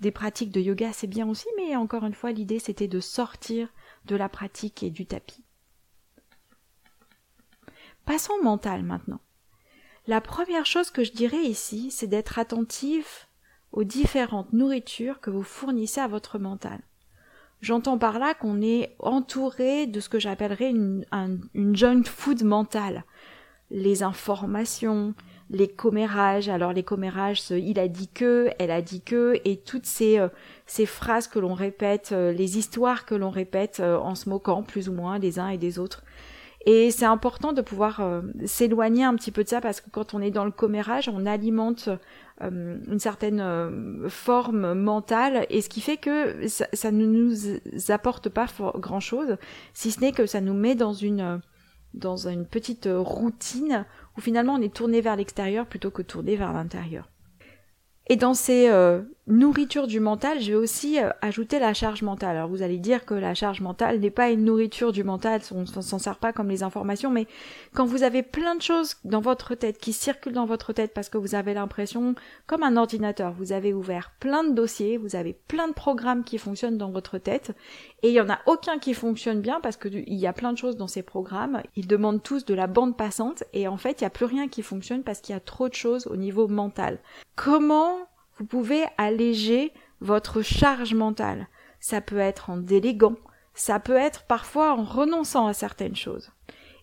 Des 0.00 0.10
pratiques 0.10 0.50
de 0.50 0.60
yoga, 0.60 0.92
c'est 0.92 1.06
bien 1.06 1.28
aussi, 1.28 1.46
mais 1.56 1.76
encore 1.76 2.04
une 2.04 2.14
fois, 2.14 2.32
l'idée 2.32 2.58
c'était 2.58 2.88
de 2.88 3.00
sortir 3.00 3.68
de 4.06 4.16
la 4.16 4.28
pratique 4.28 4.82
et 4.82 4.90
du 4.90 5.06
tapis. 5.06 5.44
Passons 8.06 8.32
au 8.40 8.42
mental 8.42 8.82
maintenant. 8.82 9.20
La 10.06 10.20
première 10.20 10.66
chose 10.66 10.90
que 10.90 11.04
je 11.04 11.12
dirais 11.12 11.44
ici, 11.44 11.90
c'est 11.90 12.06
d'être 12.06 12.38
attentif 12.38 13.28
aux 13.72 13.84
différentes 13.84 14.52
nourritures 14.52 15.20
que 15.20 15.30
vous 15.30 15.42
fournissez 15.42 16.00
à 16.00 16.08
votre 16.08 16.38
mental. 16.38 16.80
J'entends 17.60 17.98
par 17.98 18.18
là 18.18 18.34
qu'on 18.34 18.62
est 18.62 18.96
entouré 18.98 19.86
de 19.86 20.00
ce 20.00 20.08
que 20.08 20.18
j'appellerais 20.18 20.70
une, 20.70 21.04
junk 21.74 22.04
food 22.04 22.42
mentale. 22.42 23.04
Les 23.70 24.02
informations, 24.02 25.14
les 25.50 25.68
commérages, 25.68 26.48
alors 26.48 26.72
les 26.72 26.82
commérages, 26.82 27.50
il 27.50 27.78
a 27.78 27.88
dit 27.88 28.08
que, 28.08 28.50
elle 28.58 28.70
a 28.70 28.82
dit 28.82 29.02
que, 29.02 29.40
et 29.44 29.56
toutes 29.56 29.86
ces, 29.86 30.18
euh, 30.18 30.28
ces 30.66 30.86
phrases 30.86 31.28
que 31.28 31.38
l'on 31.38 31.54
répète, 31.54 32.10
euh, 32.12 32.32
les 32.32 32.56
histoires 32.56 33.04
que 33.04 33.14
l'on 33.14 33.30
répète 33.30 33.80
euh, 33.80 33.98
en 33.98 34.14
se 34.14 34.28
moquant 34.28 34.62
plus 34.62 34.88
ou 34.88 34.92
moins 34.92 35.18
des 35.18 35.38
uns 35.38 35.48
et 35.48 35.58
des 35.58 35.78
autres. 35.78 36.02
Et 36.66 36.90
c'est 36.90 37.06
important 37.06 37.52
de 37.52 37.62
pouvoir 37.62 38.00
euh, 38.00 38.20
s'éloigner 38.44 39.04
un 39.04 39.14
petit 39.14 39.30
peu 39.30 39.44
de 39.44 39.48
ça 39.48 39.60
parce 39.62 39.80
que 39.80 39.88
quand 39.88 40.12
on 40.12 40.20
est 40.20 40.30
dans 40.30 40.44
le 40.44 40.50
commérage, 40.50 41.08
on 41.08 41.24
alimente 41.24 41.88
euh, 42.42 42.76
une 42.86 42.98
certaine 42.98 43.40
euh, 43.40 44.08
forme 44.10 44.74
mentale 44.74 45.46
et 45.48 45.62
ce 45.62 45.70
qui 45.70 45.80
fait 45.80 45.96
que 45.96 46.46
ça, 46.48 46.66
ça 46.74 46.90
ne 46.90 47.06
nous 47.06 47.32
apporte 47.88 48.28
pas 48.28 48.46
grand 48.74 49.00
chose, 49.00 49.38
si 49.72 49.90
ce 49.90 50.00
n'est 50.00 50.12
que 50.12 50.26
ça 50.26 50.42
nous 50.42 50.54
met 50.54 50.74
dans 50.74 50.92
une 50.92 51.40
dans 51.94 52.28
une 52.28 52.46
petite 52.46 52.88
routine 52.88 53.84
où 54.16 54.20
finalement 54.20 54.54
on 54.54 54.62
est 54.62 54.74
tourné 54.74 55.00
vers 55.00 55.16
l'extérieur 55.16 55.66
plutôt 55.66 55.90
que 55.90 56.02
tourné 56.02 56.36
vers 56.36 56.52
l'intérieur. 56.52 57.08
Et 58.08 58.16
dans 58.16 58.34
ces 58.34 58.68
euh, 58.68 59.02
nourritures 59.30 59.86
du 59.86 60.00
mental, 60.00 60.40
je 60.40 60.52
vais 60.52 60.56
aussi 60.56 61.00
euh, 61.00 61.10
ajouter 61.22 61.58
la 61.58 61.72
charge 61.72 62.02
mentale. 62.02 62.36
Alors 62.36 62.48
vous 62.48 62.62
allez 62.62 62.78
dire 62.78 63.04
que 63.04 63.14
la 63.14 63.34
charge 63.34 63.60
mentale 63.60 64.00
n'est 64.00 64.10
pas 64.10 64.30
une 64.30 64.44
nourriture 64.44 64.92
du 64.92 65.04
mental, 65.04 65.40
on 65.52 65.66
s'en 65.66 65.98
sert 65.98 66.16
pas 66.16 66.32
comme 66.32 66.48
les 66.48 66.62
informations, 66.62 67.10
mais 67.10 67.26
quand 67.74 67.84
vous 67.84 68.02
avez 68.02 68.22
plein 68.22 68.54
de 68.54 68.62
choses 68.62 68.96
dans 69.04 69.20
votre 69.20 69.54
tête 69.54 69.78
qui 69.78 69.92
circulent 69.92 70.32
dans 70.32 70.46
votre 70.46 70.72
tête 70.72 70.92
parce 70.92 71.08
que 71.08 71.18
vous 71.18 71.34
avez 71.34 71.54
l'impression, 71.54 72.14
comme 72.46 72.62
un 72.62 72.76
ordinateur, 72.76 73.32
vous 73.32 73.52
avez 73.52 73.72
ouvert 73.72 74.12
plein 74.20 74.44
de 74.44 74.52
dossiers, 74.52 74.96
vous 74.96 75.16
avez 75.16 75.32
plein 75.32 75.68
de 75.68 75.72
programmes 75.72 76.24
qui 76.24 76.38
fonctionnent 76.38 76.78
dans 76.78 76.90
votre 76.90 77.18
tête, 77.18 77.52
et 78.02 78.08
il 78.08 78.14
y 78.14 78.20
en 78.20 78.30
a 78.30 78.40
aucun 78.46 78.78
qui 78.78 78.94
fonctionne 78.94 79.40
bien 79.40 79.60
parce 79.60 79.76
que 79.76 79.88
il 79.88 80.18
y 80.18 80.26
a 80.26 80.32
plein 80.32 80.52
de 80.52 80.58
choses 80.58 80.76
dans 80.76 80.88
ces 80.88 81.02
programmes, 81.02 81.62
ils 81.76 81.86
demandent 81.86 82.22
tous 82.22 82.44
de 82.44 82.54
la 82.54 82.66
bande 82.66 82.96
passante, 82.96 83.44
et 83.52 83.68
en 83.68 83.76
fait 83.76 84.00
il 84.00 84.04
n'y 84.04 84.08
a 84.08 84.10
plus 84.10 84.26
rien 84.26 84.48
qui 84.48 84.62
fonctionne 84.62 85.02
parce 85.02 85.20
qu'il 85.20 85.34
y 85.34 85.36
a 85.36 85.40
trop 85.40 85.68
de 85.68 85.74
choses 85.74 86.06
au 86.06 86.16
niveau 86.16 86.48
mental. 86.48 86.98
Comment 87.36 88.09
vous 88.40 88.46
pouvez 88.46 88.84
alléger 88.96 89.72
votre 90.00 90.40
charge 90.40 90.94
mentale. 90.94 91.46
Ça 91.78 92.00
peut 92.00 92.18
être 92.18 92.48
en 92.48 92.56
déléguant, 92.56 93.16
ça 93.54 93.78
peut 93.78 93.96
être 93.96 94.24
parfois 94.24 94.72
en 94.72 94.82
renonçant 94.82 95.46
à 95.46 95.52
certaines 95.52 95.94
choses. 95.94 96.32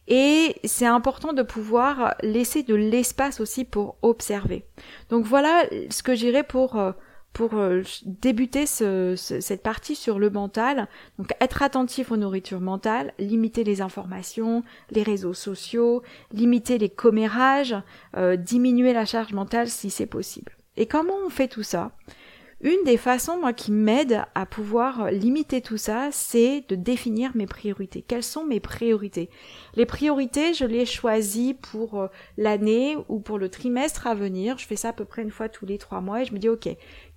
Et 0.08 0.56
c'est 0.64 0.86
important 0.86 1.34
de 1.34 1.42
pouvoir 1.42 2.16
laisser 2.22 2.62
de 2.62 2.76
l'espace 2.76 3.42
aussi 3.42 3.66
pour 3.66 3.98
observer. 4.04 4.66
Donc 5.10 5.26
voilà 5.26 5.66
ce 5.90 6.04
que 6.04 6.16
j'irai 6.16 6.44
pour 6.44 6.78
euh, 6.78 6.92
pour 7.34 7.56
euh, 7.56 7.84
débuter 8.06 8.66
cette 8.66 9.62
partie 9.62 9.96
sur 9.96 10.18
le 10.18 10.30
mental. 10.30 10.88
Donc 11.20 11.34
être 11.42 11.62
attentif 11.62 12.12
aux 12.12 12.18
nourritures 12.18 12.62
mentales, 12.62 13.14
limiter 13.20 13.64
les 13.64 13.82
informations, 13.82 14.64
les 14.92 15.04
réseaux 15.04 15.34
sociaux, 15.34 16.02
limiter 16.32 16.78
les 16.78 16.90
commérages, 16.90 17.76
euh, 18.16 18.38
diminuer 18.38 18.94
la 18.94 19.06
charge 19.06 19.34
mentale 19.34 19.68
si 19.68 19.90
c'est 19.90 20.06
possible. 20.06 20.57
Et 20.78 20.86
comment 20.86 21.16
on 21.26 21.30
fait 21.30 21.48
tout 21.48 21.64
ça? 21.64 21.92
Une 22.62 22.84
des 22.86 22.98
façons, 22.98 23.38
moi, 23.38 23.54
qui 23.54 23.72
m'aide 23.72 24.24
à 24.34 24.48
pouvoir 24.48 25.12
limiter 25.12 25.62
tout 25.62 25.78
ça, 25.78 26.10
c'est 26.12 26.64
de 26.70 26.76
définir 26.76 27.32
mes 27.36 27.46
priorités. 27.46 28.02
Quelles 28.02 28.24
sont 28.24 28.46
mes 28.46 28.60
priorités? 28.60 29.30
Les 29.76 29.86
priorités, 29.86 30.56
je 30.56 30.66
les 30.66 30.88
choisis 30.88 31.54
pour 31.62 32.02
euh, 32.02 32.08
l'année 32.36 32.98
ou 33.10 33.20
pour 33.20 33.38
le 33.38 33.50
trimestre 33.50 34.08
à 34.08 34.16
venir. 34.16 34.58
Je 34.58 34.66
fais 34.66 34.76
ça 34.76 34.90
à 34.90 34.94
peu 34.94 35.06
près 35.06 35.22
une 35.22 35.30
fois 35.30 35.50
tous 35.50 35.68
les 35.68 35.78
trois 35.78 36.02
mois 36.02 36.24
et 36.24 36.26
je 36.26 36.34
me 36.34 36.40
dis, 36.40 36.50
ok, 36.50 36.68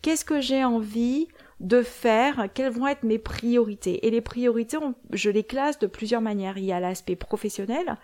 qu'est-ce 0.02 0.26
que 0.26 0.42
j'ai 0.42 0.62
envie 0.62 1.28
de 1.60 1.82
faire, 1.82 2.48
quelles 2.54 2.72
vont 2.72 2.86
être 2.86 3.02
mes 3.02 3.18
priorités. 3.18 4.06
Et 4.06 4.10
les 4.10 4.22
priorités, 4.22 4.78
je 5.12 5.30
les 5.30 5.44
classe 5.44 5.78
de 5.78 5.86
plusieurs 5.86 6.22
manières. 6.22 6.56
Il 6.56 6.64
y 6.64 6.72
a 6.72 6.80
l'aspect 6.80 7.16
professionnel, 7.16 7.96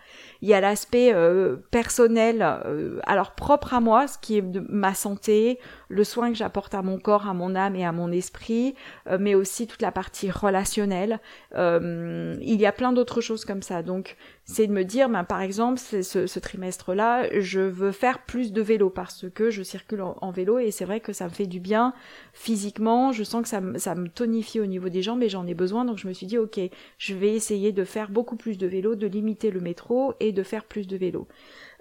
il 0.42 0.48
y 0.48 0.54
a 0.54 0.60
l'aspect 0.60 1.12
euh, 1.14 1.56
personnel, 1.70 2.42
euh, 2.42 3.00
alors 3.04 3.34
propre 3.34 3.72
à 3.72 3.80
moi, 3.80 4.08
ce 4.08 4.18
qui 4.18 4.36
est 4.36 4.44
ma 4.68 4.92
santé, 4.94 5.58
le 5.88 6.04
soin 6.04 6.30
que 6.30 6.36
j'apporte 6.36 6.74
à 6.74 6.82
mon 6.82 6.98
corps, 6.98 7.26
à 7.26 7.34
mon 7.34 7.54
âme 7.54 7.76
et 7.76 7.84
à 7.84 7.92
mon 7.92 8.10
esprit, 8.12 8.74
euh, 9.08 9.18
mais 9.20 9.34
aussi 9.34 9.66
toute 9.66 9.82
la 9.82 9.92
partie 9.92 10.30
relationnelle. 10.30 11.20
il 11.54 12.60
y 12.60 12.66
a 12.66 12.72
plein 12.72 12.92
d'autres 12.92 13.20
choses 13.20 13.44
comme 13.44 13.62
ça. 13.62 13.82
Donc, 13.82 14.16
c'est 14.44 14.66
de 14.66 14.72
me 14.72 14.84
dire, 14.84 15.08
ben, 15.08 15.24
par 15.24 15.40
exemple, 15.40 15.78
ce, 15.78 16.02
ce 16.02 16.38
trimestre-là, 16.38 17.40
je 17.40 17.60
veux 17.60 17.92
faire 17.92 18.20
plus 18.20 18.52
de 18.52 18.62
vélo 18.62 18.90
parce 18.90 19.26
que 19.34 19.50
je 19.50 19.62
circule 19.62 20.02
en, 20.02 20.30
vélo 20.30 20.58
et 20.58 20.70
c'est 20.70 20.84
vrai 20.84 21.00
que 21.00 21.12
ça 21.12 21.24
me 21.24 21.30
fait 21.30 21.46
du 21.46 21.60
bien 21.60 21.94
physiquement. 22.32 23.12
Je 23.12 23.24
sens 23.24 23.42
que 23.42 23.48
ça, 23.48 23.60
ça 23.76 23.94
me 23.94 24.08
tonifie 24.08 24.60
au 24.60 24.66
niveau 24.66 24.88
des 24.88 25.02
jambes 25.02 25.22
et 25.22 25.28
j'en 25.28 25.46
ai 25.46 25.54
besoin. 25.54 25.84
Donc, 25.84 25.98
je 25.98 26.06
me 26.06 26.12
suis 26.12 26.26
dit, 26.26 26.38
ok, 26.38 26.60
je 26.98 27.14
vais 27.14 27.34
essayer 27.34 27.72
de 27.72 27.84
faire 27.84 28.08
beaucoup 28.10 28.36
plus 28.36 28.58
de 28.58 28.66
vélo, 28.66 28.94
de 28.94 29.06
limiter 29.06 29.50
le 29.50 29.60
métro 29.60 30.14
et 30.20 30.32
de 30.32 30.42
faire 30.42 30.64
plus 30.64 30.86
de 30.86 30.96
vélo. 30.96 31.26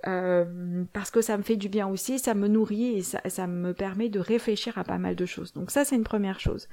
Euh, 0.08 0.84
parce 0.94 1.10
que 1.10 1.22
ça 1.22 1.36
me 1.36 1.42
fait 1.42 1.56
du 1.56 1.68
bien 1.68 1.88
aussi, 1.88 2.20
ça 2.20 2.36
me 2.36 2.48
nourrit 2.48 2.98
et 2.98 3.02
ça, 3.02 3.48
me 3.48 3.74
permet 3.74 4.10
de 4.10 4.20
réfléchir 4.20 4.78
à 4.78 4.84
pas 4.84 5.00
mal 5.00 5.16
de 5.16 5.26
choses. 5.26 5.52
Donc 5.54 5.72
ça 5.72 5.84
c'est 5.84 5.96
une 5.96 6.04
première 6.04 6.40
chose. 6.40 6.68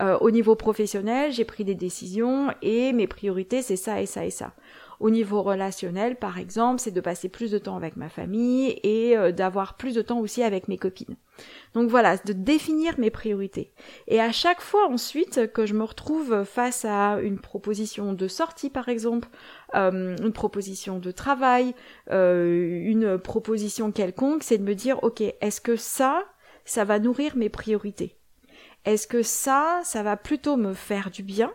Euh, 0.00 0.16
au 0.20 0.30
niveau 0.30 0.54
professionnel, 0.54 1.32
j'ai 1.32 1.44
pris 1.44 1.64
des 1.64 1.74
décisions 1.74 2.52
et 2.62 2.92
mes 2.92 3.08
priorités 3.08 3.62
c'est 3.62 3.76
ça 3.76 4.00
et 4.00 4.06
ça 4.06 4.24
et 4.24 4.30
ça. 4.30 4.52
Au 5.00 5.10
niveau 5.10 5.42
relationnel, 5.42 6.16
par 6.16 6.38
exemple, 6.38 6.80
c'est 6.80 6.90
de 6.90 7.00
passer 7.00 7.28
plus 7.28 7.52
de 7.52 7.58
temps 7.58 7.76
avec 7.76 7.96
ma 7.96 8.08
famille 8.08 8.80
et 8.82 9.16
euh, 9.16 9.30
d'avoir 9.30 9.76
plus 9.76 9.94
de 9.94 10.02
temps 10.02 10.18
aussi 10.18 10.42
avec 10.42 10.66
mes 10.66 10.76
copines. 10.76 11.16
Donc 11.74 11.88
voilà, 11.88 12.16
de 12.16 12.32
définir 12.32 12.98
mes 12.98 13.10
priorités. 13.10 13.72
Et 14.08 14.20
à 14.20 14.32
chaque 14.32 14.60
fois 14.60 14.88
ensuite 14.88 15.52
que 15.52 15.66
je 15.66 15.74
me 15.74 15.84
retrouve 15.84 16.42
face 16.42 16.84
à 16.84 17.20
une 17.20 17.38
proposition 17.38 18.12
de 18.12 18.26
sortie, 18.26 18.70
par 18.70 18.88
exemple, 18.88 19.28
euh, 19.76 20.16
une 20.16 20.32
proposition 20.32 20.98
de 20.98 21.10
travail, 21.12 21.74
euh, 22.10 22.80
une 22.82 23.18
proposition 23.18 23.92
quelconque, 23.92 24.42
c'est 24.42 24.58
de 24.58 24.64
me 24.64 24.74
dire, 24.74 25.02
ok, 25.04 25.20
est-ce 25.20 25.60
que 25.60 25.76
ça, 25.76 26.24
ça 26.64 26.84
va 26.84 26.98
nourrir 26.98 27.36
mes 27.36 27.48
priorités? 27.48 28.16
Est-ce 28.84 29.06
que 29.06 29.22
ça, 29.22 29.80
ça 29.84 30.02
va 30.02 30.16
plutôt 30.16 30.56
me 30.56 30.72
faire 30.72 31.10
du 31.10 31.22
bien? 31.22 31.52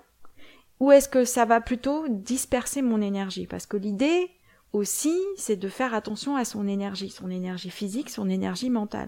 Ou 0.84 0.92
est-ce 0.92 1.08
que 1.08 1.24
ça 1.24 1.46
va 1.46 1.62
plutôt 1.62 2.10
disperser 2.10 2.82
mon 2.82 3.00
énergie? 3.00 3.48
Parce 3.48 3.66
que 3.66 3.78
l'idée 3.78 4.30
aussi, 4.74 5.18
c'est 5.38 5.56
de 5.56 5.70
faire 5.70 5.94
attention 5.94 6.36
à 6.36 6.44
son 6.44 6.68
énergie, 6.68 7.10
son 7.10 7.30
énergie 7.30 7.70
physique, 7.70 8.10
son 8.10 8.30
énergie 8.30 8.70
mentale. 8.70 9.08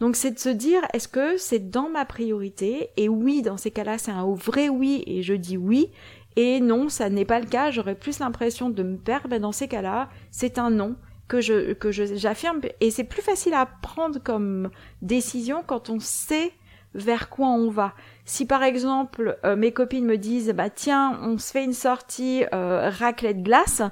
Donc 0.00 0.16
c'est 0.16 0.32
de 0.32 0.38
se 0.40 0.48
dire, 0.48 0.82
est-ce 0.92 1.06
que 1.06 1.36
c'est 1.36 1.70
dans 1.70 1.88
ma 1.88 2.04
priorité? 2.04 2.88
Et 2.96 3.08
oui, 3.08 3.40
dans 3.40 3.56
ces 3.56 3.70
cas-là, 3.70 3.98
c'est 3.98 4.10
un 4.10 4.34
vrai 4.34 4.68
oui, 4.68 5.04
et 5.06 5.22
je 5.22 5.34
dis 5.34 5.56
oui. 5.56 5.92
Et 6.34 6.58
non, 6.58 6.88
ça 6.88 7.08
n'est 7.08 7.24
pas 7.24 7.38
le 7.38 7.46
cas, 7.46 7.70
j'aurais 7.70 7.94
plus 7.94 8.18
l'impression 8.18 8.68
de 8.68 8.82
me 8.82 8.96
perdre, 8.96 9.28
mais 9.30 9.38
dans 9.38 9.52
ces 9.52 9.68
cas-là, 9.68 10.10
c'est 10.32 10.58
un 10.58 10.70
non 10.70 10.96
que 11.28 11.40
je 11.40 11.74
que 11.74 11.92
j'affirme. 11.92 12.62
Et 12.80 12.90
c'est 12.90 13.04
plus 13.04 13.22
facile 13.22 13.54
à 13.54 13.64
prendre 13.64 14.18
comme 14.18 14.70
décision 15.02 15.62
quand 15.64 15.88
on 15.88 16.00
sait 16.00 16.50
vers 16.94 17.28
quoi 17.28 17.48
on 17.48 17.70
va. 17.70 17.94
Si 18.24 18.46
par 18.46 18.62
exemple 18.62 19.38
euh, 19.44 19.56
mes 19.56 19.72
copines 19.72 20.06
me 20.06 20.16
disent 20.16 20.52
bah 20.54 20.70
tiens 20.70 21.18
on 21.22 21.38
se 21.38 21.50
fait 21.50 21.64
une 21.64 21.72
sortie 21.72 22.44
euh, 22.52 22.90
raclette 22.90 23.42
glace, 23.42 23.82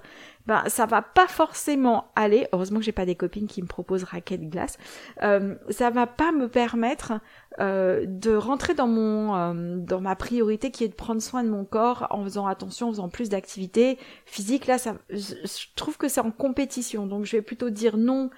ben 0.47 0.65
ça 0.67 0.87
va 0.87 1.03
pas 1.03 1.27
forcément 1.27 2.11
aller. 2.17 2.47
Heureusement 2.53 2.79
que 2.79 2.85
j'ai 2.85 2.93
pas 2.93 3.07
des 3.07 3.15
copines 3.15 3.47
qui 3.47 3.63
me 3.63 3.67
proposent 3.67 4.05
raclette 4.05 4.49
glace. 4.49 4.79
Euh, 5.23 5.55
ça 5.71 5.91
va 5.91 6.07
pas 6.07 6.33
me 6.33 6.49
permettre 6.49 7.13
euh, 7.61 8.05
de 8.07 8.35
rentrer 8.35 8.75
dans 8.75 8.89
mon 8.89 9.37
euh, 9.37 9.77
dans 9.77 10.01
ma 10.01 10.17
priorité 10.17 10.71
qui 10.71 10.85
est 10.85 10.89
de 10.89 10.95
prendre 10.95 11.23
soin 11.23 11.45
de 11.45 11.49
mon 11.49 11.65
corps 11.65 12.07
en 12.11 12.25
faisant 12.25 12.47
attention, 12.47 12.89
en 12.89 12.93
faisant 12.93 13.09
plus 13.09 13.29
d'activités 13.29 13.99
physiques. 14.25 14.67
Là, 14.67 14.79
ça, 14.79 14.95
je 15.11 15.67
trouve 15.77 15.97
que 15.97 16.09
c'est 16.09 16.21
en 16.21 16.31
compétition, 16.31 17.07
donc 17.07 17.25
je 17.25 17.37
vais 17.37 17.43
plutôt 17.43 17.71
dire 17.71 17.97
non 17.97 18.31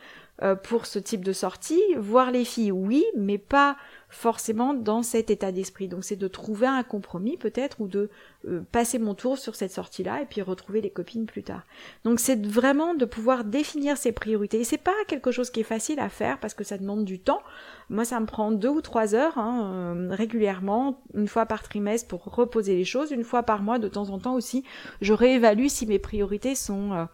euh, 0.42 0.56
pour 0.56 0.86
ce 0.86 0.98
type 0.98 1.24
de 1.24 1.32
sortie. 1.32 1.80
Voir 1.96 2.30
les 2.30 2.44
filles, 2.44 2.72
oui, 2.72 3.04
mais 3.16 3.38
pas 3.38 3.76
forcément 4.14 4.74
dans 4.74 5.02
cet 5.02 5.30
état 5.30 5.52
d'esprit. 5.52 5.88
Donc 5.88 6.04
c'est 6.04 6.16
de 6.16 6.28
trouver 6.28 6.66
un 6.66 6.82
compromis 6.82 7.36
peut-être 7.36 7.80
ou 7.80 7.88
de 7.88 8.10
euh, 8.46 8.62
passer 8.72 8.98
mon 8.98 9.14
tour 9.14 9.38
sur 9.38 9.54
cette 9.54 9.72
sortie-là 9.72 10.22
et 10.22 10.24
puis 10.24 10.40
retrouver 10.40 10.80
les 10.80 10.90
copines 10.90 11.26
plus 11.26 11.42
tard. 11.42 11.62
Donc 12.04 12.20
c'est 12.20 12.44
vraiment 12.46 12.94
de 12.94 13.04
pouvoir 13.04 13.44
définir 13.44 13.96
ses 13.96 14.12
priorités. 14.12 14.60
Et 14.60 14.64
c'est 14.64 14.78
pas 14.78 14.92
quelque 15.08 15.30
chose 15.30 15.50
qui 15.50 15.60
est 15.60 15.64
facile 15.64 16.00
à 16.00 16.08
faire 16.08 16.38
parce 16.38 16.54
que 16.54 16.64
ça 16.64 16.78
demande 16.78 17.04
du 17.04 17.18
temps. 17.18 17.42
Moi 17.88 18.04
ça 18.04 18.18
me 18.20 18.26
prend 18.26 18.52
deux 18.52 18.68
ou 18.68 18.80
trois 18.80 19.14
heures 19.14 19.38
hein, 19.38 19.96
euh, 19.96 20.14
régulièrement, 20.14 21.02
une 21.14 21.28
fois 21.28 21.46
par 21.46 21.62
trimestre 21.62 22.08
pour 22.08 22.24
reposer 22.24 22.76
les 22.76 22.84
choses, 22.84 23.10
une 23.10 23.24
fois 23.24 23.42
par 23.42 23.62
mois 23.62 23.78
de 23.78 23.88
temps 23.88 24.10
en 24.10 24.18
temps 24.18 24.34
aussi. 24.34 24.64
Je 25.00 25.12
réévalue 25.12 25.66
si 25.68 25.86
mes 25.86 25.98
priorités 25.98 26.54
sont 26.54 27.06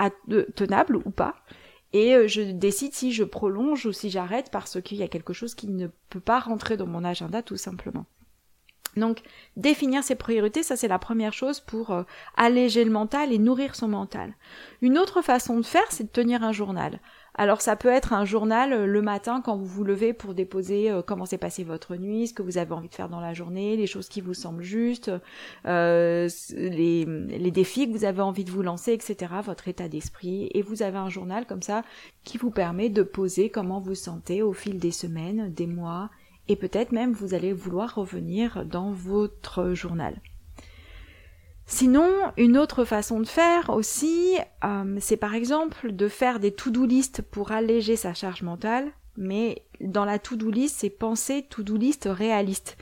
euh, 0.00 0.44
tenables 0.54 0.96
ou 0.96 1.10
pas 1.10 1.36
et 1.92 2.14
euh, 2.14 2.28
je 2.28 2.42
décide 2.42 2.94
si 2.94 3.12
je 3.12 3.24
prolonge 3.24 3.86
ou 3.86 3.92
si 3.92 4.10
j'arrête 4.10 4.50
parce 4.50 4.80
qu'il 4.80 4.98
y 4.98 5.02
a 5.02 5.08
quelque 5.08 5.32
chose 5.32 5.54
qui 5.54 5.68
ne 5.68 5.88
peut 6.08 6.20
pas 6.20 6.38
rentrer 6.38 6.76
dans 6.76 6.86
mon 6.86 7.04
agenda 7.04 7.42
tout 7.42 7.56
simplement. 7.56 8.06
Donc 8.96 9.22
définir 9.56 10.02
ses 10.02 10.16
priorités, 10.16 10.62
ça 10.62 10.76
c'est 10.76 10.88
la 10.88 10.98
première 10.98 11.32
chose 11.32 11.60
pour 11.60 11.90
euh, 11.90 12.02
alléger 12.36 12.84
le 12.84 12.90
mental 12.90 13.32
et 13.32 13.38
nourrir 13.38 13.76
son 13.76 13.88
mental. 13.88 14.34
Une 14.82 14.98
autre 14.98 15.22
façon 15.22 15.58
de 15.58 15.64
faire, 15.64 15.90
c'est 15.90 16.04
de 16.04 16.08
tenir 16.08 16.42
un 16.42 16.52
journal. 16.52 17.00
Alors 17.36 17.60
ça 17.60 17.76
peut 17.76 17.88
être 17.88 18.12
un 18.12 18.24
journal 18.24 18.72
euh, 18.72 18.86
le 18.86 19.00
matin 19.00 19.40
quand 19.44 19.56
vous 19.56 19.64
vous 19.64 19.84
levez 19.84 20.12
pour 20.12 20.34
déposer 20.34 20.90
euh, 20.90 21.02
comment 21.02 21.24
s'est 21.24 21.38
passé 21.38 21.62
votre 21.62 21.94
nuit, 21.94 22.26
ce 22.26 22.34
que 22.34 22.42
vous 22.42 22.58
avez 22.58 22.72
envie 22.72 22.88
de 22.88 22.94
faire 22.94 23.08
dans 23.08 23.20
la 23.20 23.32
journée, 23.32 23.76
les 23.76 23.86
choses 23.86 24.08
qui 24.08 24.20
vous 24.20 24.34
semblent 24.34 24.64
justes, 24.64 25.12
les, 25.64 27.04
les 27.04 27.50
défis 27.50 27.86
que 27.86 27.96
vous 27.96 28.04
avez 28.04 28.22
envie 28.22 28.44
de 28.44 28.50
vous 28.50 28.62
lancer, 28.62 28.92
etc., 28.92 29.32
votre 29.44 29.68
état 29.68 29.88
d'esprit. 29.88 30.50
Et 30.52 30.62
vous 30.62 30.82
avez 30.82 30.98
un 30.98 31.08
journal 31.08 31.46
comme 31.46 31.62
ça 31.62 31.84
qui 32.24 32.38
vous 32.38 32.50
permet 32.50 32.88
de 32.88 33.04
poser 33.04 33.50
comment 33.50 33.78
vous 33.78 33.94
sentez 33.94 34.42
au 34.42 34.52
fil 34.52 34.78
des 34.78 34.90
semaines, 34.90 35.52
des 35.52 35.66
mois, 35.66 36.10
et 36.48 36.56
peut-être 36.56 36.92
même 36.92 37.12
vous 37.12 37.34
allez 37.34 37.52
vouloir 37.52 37.94
revenir 37.94 38.64
dans 38.64 38.90
votre 38.90 39.72
journal. 39.74 40.20
Sinon, 41.66 42.10
une 42.36 42.58
autre 42.58 42.84
façon 42.84 43.20
de 43.20 43.28
faire 43.28 43.70
aussi, 43.70 44.36
euh, 44.64 44.96
c'est 45.00 45.16
par 45.16 45.36
exemple 45.36 45.92
de 45.92 46.08
faire 46.08 46.40
des 46.40 46.50
to-do 46.50 46.84
list 46.84 47.22
pour 47.22 47.52
alléger 47.52 47.94
sa 47.94 48.12
charge 48.12 48.42
mentale, 48.42 48.90
mais 49.16 49.62
dans 49.80 50.04
la 50.04 50.18
to-do 50.18 50.50
list, 50.50 50.78
c'est 50.80 50.90
penser 50.90 51.46
to-do 51.48 51.76
list 51.76 52.08
réaliste. 52.10 52.76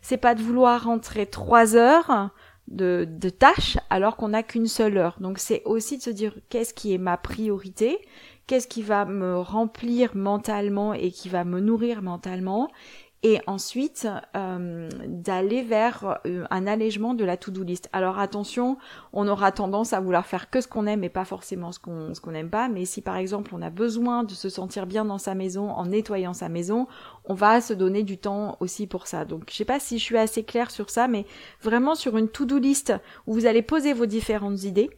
C'est 0.00 0.16
pas 0.16 0.34
de 0.34 0.40
vouloir 0.40 0.84
rentrer 0.84 1.26
trois 1.26 1.76
heures 1.76 2.30
de, 2.68 3.06
de 3.06 3.28
tâches 3.28 3.76
alors 3.90 4.16
qu'on 4.16 4.28
n'a 4.28 4.42
qu'une 4.42 4.68
seule 4.68 4.96
heure. 4.96 5.18
Donc 5.20 5.38
c'est 5.38 5.62
aussi 5.66 5.98
de 5.98 6.02
se 6.02 6.10
dire 6.10 6.34
qu'est-ce 6.48 6.72
qui 6.72 6.94
est 6.94 6.98
ma 6.98 7.18
priorité, 7.18 7.98
qu'est-ce 8.50 8.66
qui 8.66 8.82
va 8.82 9.04
me 9.04 9.38
remplir 9.38 10.16
mentalement 10.16 10.92
et 10.92 11.12
qui 11.12 11.28
va 11.28 11.44
me 11.44 11.60
nourrir 11.60 12.02
mentalement, 12.02 12.68
et 13.22 13.38
ensuite 13.46 14.08
euh, 14.34 14.88
d'aller 15.06 15.62
vers 15.62 16.18
euh, 16.26 16.44
un 16.50 16.66
allègement 16.66 17.14
de 17.14 17.24
la 17.24 17.36
to-do 17.36 17.62
list. 17.62 17.88
Alors 17.92 18.18
attention, 18.18 18.76
on 19.12 19.28
aura 19.28 19.52
tendance 19.52 19.92
à 19.92 20.00
vouloir 20.00 20.26
faire 20.26 20.50
que 20.50 20.60
ce 20.60 20.66
qu'on 20.66 20.88
aime 20.88 21.04
et 21.04 21.08
pas 21.08 21.24
forcément 21.24 21.70
ce 21.70 21.78
qu'on 21.78 22.12
ce 22.12 22.28
n'aime 22.28 22.50
pas, 22.50 22.68
mais 22.68 22.86
si 22.86 23.02
par 23.02 23.18
exemple 23.18 23.54
on 23.54 23.62
a 23.62 23.70
besoin 23.70 24.24
de 24.24 24.32
se 24.32 24.48
sentir 24.48 24.86
bien 24.86 25.04
dans 25.04 25.18
sa 25.18 25.36
maison 25.36 25.70
en 25.70 25.86
nettoyant 25.86 26.34
sa 26.34 26.48
maison, 26.48 26.88
on 27.26 27.34
va 27.34 27.60
se 27.60 27.72
donner 27.72 28.02
du 28.02 28.18
temps 28.18 28.56
aussi 28.58 28.88
pour 28.88 29.06
ça. 29.06 29.24
Donc 29.24 29.44
je 29.48 29.54
sais 29.54 29.64
pas 29.64 29.78
si 29.78 30.00
je 30.00 30.02
suis 30.02 30.18
assez 30.18 30.42
claire 30.42 30.72
sur 30.72 30.90
ça, 30.90 31.06
mais 31.06 31.24
vraiment 31.62 31.94
sur 31.94 32.16
une 32.16 32.28
to-do 32.28 32.58
list 32.58 32.92
où 33.28 33.34
vous 33.34 33.46
allez 33.46 33.62
poser 33.62 33.92
vos 33.92 34.06
différentes 34.06 34.64
idées 34.64 34.90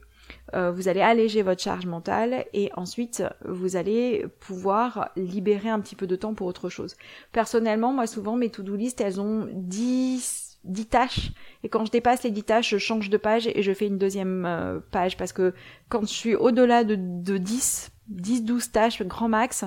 euh, 0.55 0.71
vous 0.71 0.89
allez 0.89 1.01
alléger 1.01 1.43
votre 1.43 1.63
charge 1.63 1.87
mentale 1.87 2.45
et 2.53 2.71
ensuite 2.75 3.25
vous 3.45 3.77
allez 3.77 4.27
pouvoir 4.41 5.11
libérer 5.17 5.69
un 5.69 5.81
petit 5.81 5.97
peu 5.97 6.07
de 6.07 6.17
temps 6.17 6.35
pour 6.35 6.47
autre 6.47 6.69
chose. 6.69 6.97
Personnellement, 7.33 7.93
moi 7.93 8.07
souvent 8.07 8.37
mes 8.37 8.51
to-do 8.51 8.77
list 8.77 9.01
elles 9.01 9.21
ont 9.21 9.49
10 9.53 10.59
10 10.65 10.87
tâches 10.87 11.33
et 11.65 11.69
quand 11.69 11.85
je 11.85 11.91
dépasse 11.91 12.23
les 12.23 12.31
10 12.31 12.43
tâches 12.45 12.71
je 12.71 12.79
change 12.79 13.11
de 13.11 13.17
page 13.17 13.49
et 13.49 13.63
je 13.63 13.73
fais 13.73 13.87
une 13.87 13.99
deuxième 13.99 14.45
euh, 14.47 14.79
page 14.93 15.17
parce 15.17 15.33
que 15.33 15.55
quand 15.89 16.03
je 16.03 16.13
suis 16.13 16.35
au-delà 16.37 16.85
de, 16.85 16.97
de 16.97 17.37
10 17.37 17.91
10 18.09 18.45
12 18.45 18.71
tâches 18.71 19.03
grand 19.03 19.29
max 19.29 19.65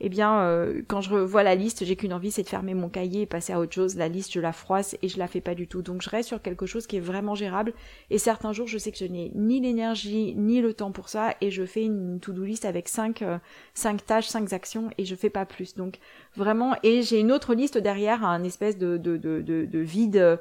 eh 0.00 0.08
bien, 0.08 0.40
euh, 0.40 0.82
quand 0.88 1.00
je 1.00 1.10
revois 1.10 1.42
la 1.42 1.54
liste, 1.54 1.84
j'ai 1.84 1.96
qu'une 1.96 2.12
envie, 2.12 2.30
c'est 2.30 2.42
de 2.42 2.48
fermer 2.48 2.74
mon 2.74 2.88
cahier 2.88 3.22
et 3.22 3.26
passer 3.26 3.52
à 3.52 3.60
autre 3.60 3.72
chose. 3.72 3.96
La 3.96 4.08
liste, 4.08 4.32
je 4.32 4.40
la 4.40 4.52
froisse 4.52 4.96
et 5.00 5.08
je 5.08 5.18
la 5.18 5.26
fais 5.26 5.40
pas 5.40 5.54
du 5.54 5.66
tout. 5.68 5.80
Donc, 5.80 6.02
je 6.02 6.10
reste 6.10 6.28
sur 6.28 6.42
quelque 6.42 6.66
chose 6.66 6.86
qui 6.86 6.96
est 6.96 7.00
vraiment 7.00 7.34
gérable. 7.34 7.72
Et 8.10 8.18
certains 8.18 8.52
jours, 8.52 8.66
je 8.66 8.76
sais 8.76 8.92
que 8.92 8.98
je 8.98 9.06
n'ai 9.06 9.32
ni 9.34 9.60
l'énergie 9.60 10.34
ni 10.36 10.60
le 10.60 10.74
temps 10.74 10.92
pour 10.92 11.08
ça, 11.08 11.34
et 11.40 11.50
je 11.50 11.64
fais 11.64 11.84
une 11.84 12.20
to-do 12.20 12.44
list 12.44 12.64
avec 12.64 12.88
cinq, 12.88 13.22
euh, 13.22 13.38
cinq 13.74 14.04
tâches, 14.04 14.26
cinq 14.28 14.52
actions, 14.52 14.90
et 14.98 15.04
je 15.04 15.14
fais 15.14 15.30
pas 15.30 15.46
plus. 15.46 15.74
Donc, 15.74 15.98
vraiment, 16.36 16.76
et 16.82 17.02
j'ai 17.02 17.20
une 17.20 17.32
autre 17.32 17.54
liste 17.54 17.78
derrière, 17.78 18.24
un 18.24 18.44
espèce 18.44 18.76
de, 18.76 18.98
de, 18.98 19.16
de, 19.16 19.40
de, 19.40 19.66
de 19.66 19.78
vide 19.78 20.36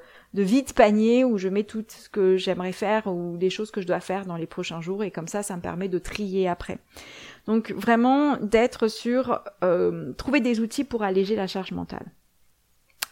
panier 0.74 1.24
où 1.24 1.38
je 1.38 1.48
mets 1.48 1.64
tout 1.64 1.86
ce 1.88 2.10
que 2.10 2.36
j'aimerais 2.36 2.74
faire 2.74 3.08
ou 3.08 3.38
des 3.38 3.50
choses 3.50 3.72
que 3.72 3.80
je 3.80 3.88
dois 3.88 4.02
faire 4.02 4.26
dans 4.26 4.36
les 4.36 4.48
prochains 4.48 4.82
jours, 4.82 5.04
et 5.04 5.12
comme 5.12 5.28
ça, 5.28 5.44
ça 5.44 5.56
me 5.56 5.62
permet 5.62 5.88
de 5.88 5.98
trier 5.98 6.50
après. 6.50 6.78
Donc 7.46 7.72
vraiment 7.72 8.38
d'être 8.38 8.88
sur 8.88 9.42
euh, 9.64 10.14
trouver 10.14 10.40
des 10.40 10.60
outils 10.60 10.84
pour 10.84 11.04
alléger 11.04 11.36
la 11.36 11.48
charge 11.48 11.72
mentale. 11.72 12.12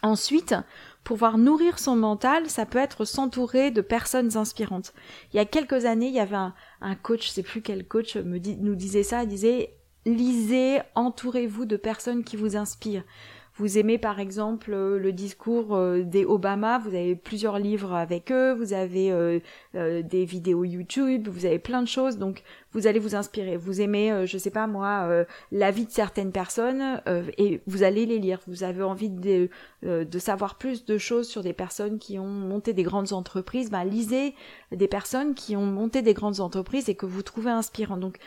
Ensuite, 0.02 0.54
pouvoir 1.02 1.38
nourrir 1.38 1.78
son 1.78 1.96
mental, 1.96 2.50
ça 2.50 2.66
peut 2.66 2.78
être 2.78 3.04
s'entourer 3.06 3.70
de 3.70 3.80
personnes 3.80 4.36
inspirantes. 4.36 4.92
Il 5.32 5.36
y 5.36 5.40
a 5.40 5.46
quelques 5.46 5.86
années, 5.86 6.08
il 6.08 6.14
y 6.14 6.20
avait 6.20 6.36
un, 6.36 6.94
coach, 7.02 7.26
je 7.26 7.32
sais 7.32 7.42
plus 7.42 7.62
quel 7.62 7.86
coach 7.86 8.16
me 8.16 8.38
nous 8.38 8.74
disait 8.74 9.02
ça, 9.02 9.22
il 9.22 9.28
disait 9.28 9.74
lisez, 10.06 10.80
entourez-vous 10.94 11.64
de 11.64 11.76
personnes 11.76 12.24
qui 12.24 12.36
vous 12.36 12.56
inspirent. 12.56 13.04
Vous 13.56 13.78
aimez 13.78 13.98
par 13.98 14.18
exemple 14.18 14.72
euh, 14.72 14.98
le 14.98 15.12
discours 15.12 15.76
euh, 15.76 16.02
des 16.02 16.24
Obama, 16.24 16.78
vous 16.78 16.88
avez 16.88 17.14
plusieurs 17.14 17.60
livres 17.60 17.92
avec 17.92 18.32
eux, 18.32 18.52
vous 18.52 18.72
avez 18.72 19.12
euh, 19.12 19.38
des 20.02 20.24
vidéos 20.24 20.64
YouTube, 20.64 21.28
vous 21.28 21.46
avez 21.46 21.60
plein 21.60 21.80
de 21.80 21.86
choses, 21.86 22.18
donc 22.18 22.42
vous 22.72 22.88
allez 22.88 22.98
vous 22.98 23.14
inspirer. 23.14 23.56
Vous 23.56 23.80
aimez, 23.80 24.26
je 24.26 24.38
sais 24.38 24.50
pas 24.50 24.66
moi, 24.66 25.24
la 25.52 25.70
vie 25.70 25.86
de 25.86 25.92
certaines 25.92 26.32
personnes 26.32 27.00
et 27.38 27.60
vous 27.68 27.84
allez 27.84 28.04
les 28.04 28.18
lire. 28.18 28.40
Vous 28.48 28.64
avez 28.64 28.82
envie 28.82 29.10
de, 29.10 29.48
savoir 30.18 30.58
plus 30.58 30.84
de 30.84 30.98
choses 30.98 31.28
sur 31.28 31.42
des 31.42 31.52
personnes 31.52 32.00
qui 32.00 32.18
ont 32.18 32.26
monté 32.26 32.72
des 32.72 32.82
grandes 32.82 33.12
entreprises, 33.12 33.70
ben 33.70 33.84
lisez 33.84 34.34
des 34.72 34.88
personnes 34.88 35.34
qui 35.34 35.54
ont 35.54 35.66
monté 35.66 36.02
des 36.02 36.14
grandes 36.14 36.40
entreprises 36.40 36.88
et 36.88 36.96
que 36.96 37.06
vous 37.06 37.22
trouvez 37.22 37.50
inspirantes. 37.50 38.00
Donc 38.00 38.18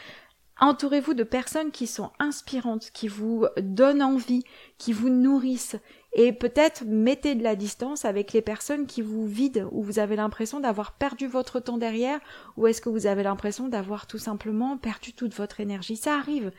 Entourez-vous 0.59 1.13
de 1.13 1.23
personnes 1.23 1.71
qui 1.71 1.85
sont 1.85 2.11
inspirantes, 2.19 2.89
qui 2.91 3.07
vous 3.07 3.45
donnent 3.61 4.01
envie, 4.01 4.43
qui 4.77 4.91
vous 4.91 5.09
nourrissent. 5.09 5.75
Et 6.13 6.33
peut-être 6.33 6.83
mettez 6.85 7.35
de 7.35 7.43
la 7.43 7.55
distance 7.55 8.05
avec 8.05 8.33
les 8.33 8.41
personnes 8.41 8.87
qui 8.87 9.03
vous 9.03 9.27
vident, 9.27 9.69
où 9.71 9.83
vous 9.83 9.99
avez 9.99 10.15
l'impression 10.15 10.59
d'avoir 10.59 10.93
perdu 10.93 11.27
votre 11.27 11.59
temps 11.59 11.77
derrière, 11.77 12.19
ou 12.55 12.65
est-ce 12.65 12.81
que 12.81 12.89
vous 12.89 13.05
avez 13.05 13.21
l'impression 13.21 13.67
d'avoir 13.67 14.07
tout 14.07 14.17
simplement 14.17 14.77
perdu 14.77 15.13
toute 15.13 15.35
votre 15.35 15.59
énergie. 15.59 15.95
Ça 15.95 16.15
arrive. 16.15 16.51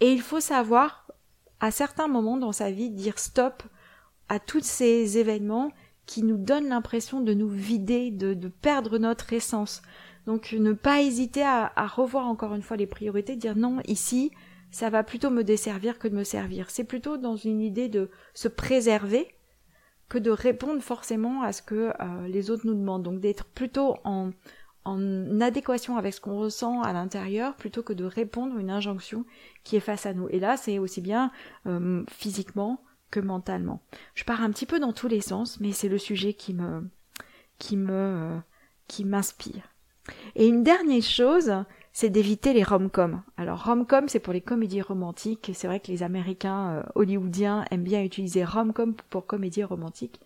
Et 0.00 0.10
il 0.10 0.20
faut 0.20 0.40
savoir, 0.40 1.06
à 1.60 1.70
certains 1.70 2.08
moments 2.08 2.38
dans 2.38 2.52
sa 2.52 2.72
vie, 2.72 2.90
dire 2.90 3.20
stop 3.20 3.62
à 4.28 4.40
tous 4.40 4.64
ces 4.64 5.18
événements 5.18 5.70
qui 6.06 6.22
nous 6.22 6.36
donnent 6.36 6.68
l'impression 6.68 7.20
de 7.20 7.34
nous 7.34 7.48
vider, 7.48 8.10
de, 8.10 8.34
de 8.34 8.48
perdre 8.48 8.98
notre 8.98 9.32
essence. 9.32 9.80
Donc 10.26 10.52
ne 10.52 10.72
pas 10.72 11.02
hésiter 11.02 11.42
à, 11.42 11.86
revoir 11.86 12.26
encore 12.26 12.54
une 12.54 12.62
fois 12.62 12.76
les 12.76 12.86
priorités, 12.86 13.36
dire 13.36 13.56
non, 13.56 13.80
ici, 13.86 14.30
ça 14.70 14.90
va 14.90 15.02
plutôt 15.04 15.30
me 15.30 15.44
desservir 15.44 15.98
que 15.98 16.08
de 16.08 16.16
me 16.16 16.24
servir. 16.24 16.70
C'est 16.70 16.84
plutôt 16.84 17.16
dans 17.16 17.36
une 17.36 17.60
idée 17.60 17.88
de 17.88 18.10
se 18.32 18.48
préserver 18.48 19.28
que 20.08 20.18
de 20.18 20.30
répondre 20.30 20.82
forcément 20.82 21.42
à 21.42 21.52
ce 21.52 21.62
que 21.62 21.92
euh, 22.00 22.28
les 22.28 22.50
autres 22.50 22.66
nous 22.66 22.74
demandent. 22.74 23.02
Donc 23.02 23.20
d'être 23.20 23.44
plutôt 23.44 23.96
en, 24.04 24.30
adéquation 25.40 25.96
avec 25.96 26.12
ce 26.12 26.20
qu'on 26.20 26.38
ressent 26.38 26.82
à 26.82 26.92
l'intérieur 26.92 27.56
plutôt 27.56 27.82
que 27.82 27.94
de 27.94 28.04
répondre 28.04 28.56
à 28.56 28.60
une 28.60 28.70
injonction 28.70 29.24
qui 29.62 29.76
est 29.76 29.80
face 29.80 30.04
à 30.06 30.12
nous. 30.12 30.28
Et 30.28 30.38
là, 30.38 30.56
c'est 30.56 30.78
aussi 30.78 31.00
bien 31.00 31.30
euh, 31.66 32.04
physiquement 32.10 32.82
que 33.10 33.20
mentalement. 33.20 33.80
Je 34.14 34.24
pars 34.24 34.42
un 34.42 34.50
petit 34.50 34.66
peu 34.66 34.80
dans 34.80 34.92
tous 34.92 35.08
les 35.08 35.20
sens, 35.20 35.60
mais 35.60 35.72
c'est 35.72 35.88
le 35.88 35.98
sujet 35.98 36.34
qui 36.34 36.52
me 36.54 36.88
qui 37.58 37.76
me 37.76 37.92
euh, 37.92 38.38
qui 38.88 39.04
m'inspire. 39.04 39.73
Et 40.36 40.46
une 40.48 40.62
dernière 40.62 41.02
chose, 41.02 41.52
c'est 41.92 42.10
d'éviter 42.10 42.52
les 42.52 42.64
rom-coms. 42.64 43.22
Alors 43.36 43.64
rom-com, 43.64 44.08
c'est 44.08 44.18
pour 44.18 44.32
les 44.32 44.40
comédies 44.40 44.82
romantiques. 44.82 45.52
C'est 45.54 45.68
vrai 45.68 45.80
que 45.80 45.92
les 45.92 46.02
Américains 46.02 46.72
euh, 46.72 46.82
hollywoodiens 46.96 47.64
aiment 47.70 47.84
bien 47.84 48.02
utiliser 48.02 48.44
rom-com 48.44 48.94
pour 49.10 49.26
comédies 49.26 49.64
romantiques. 49.64 50.20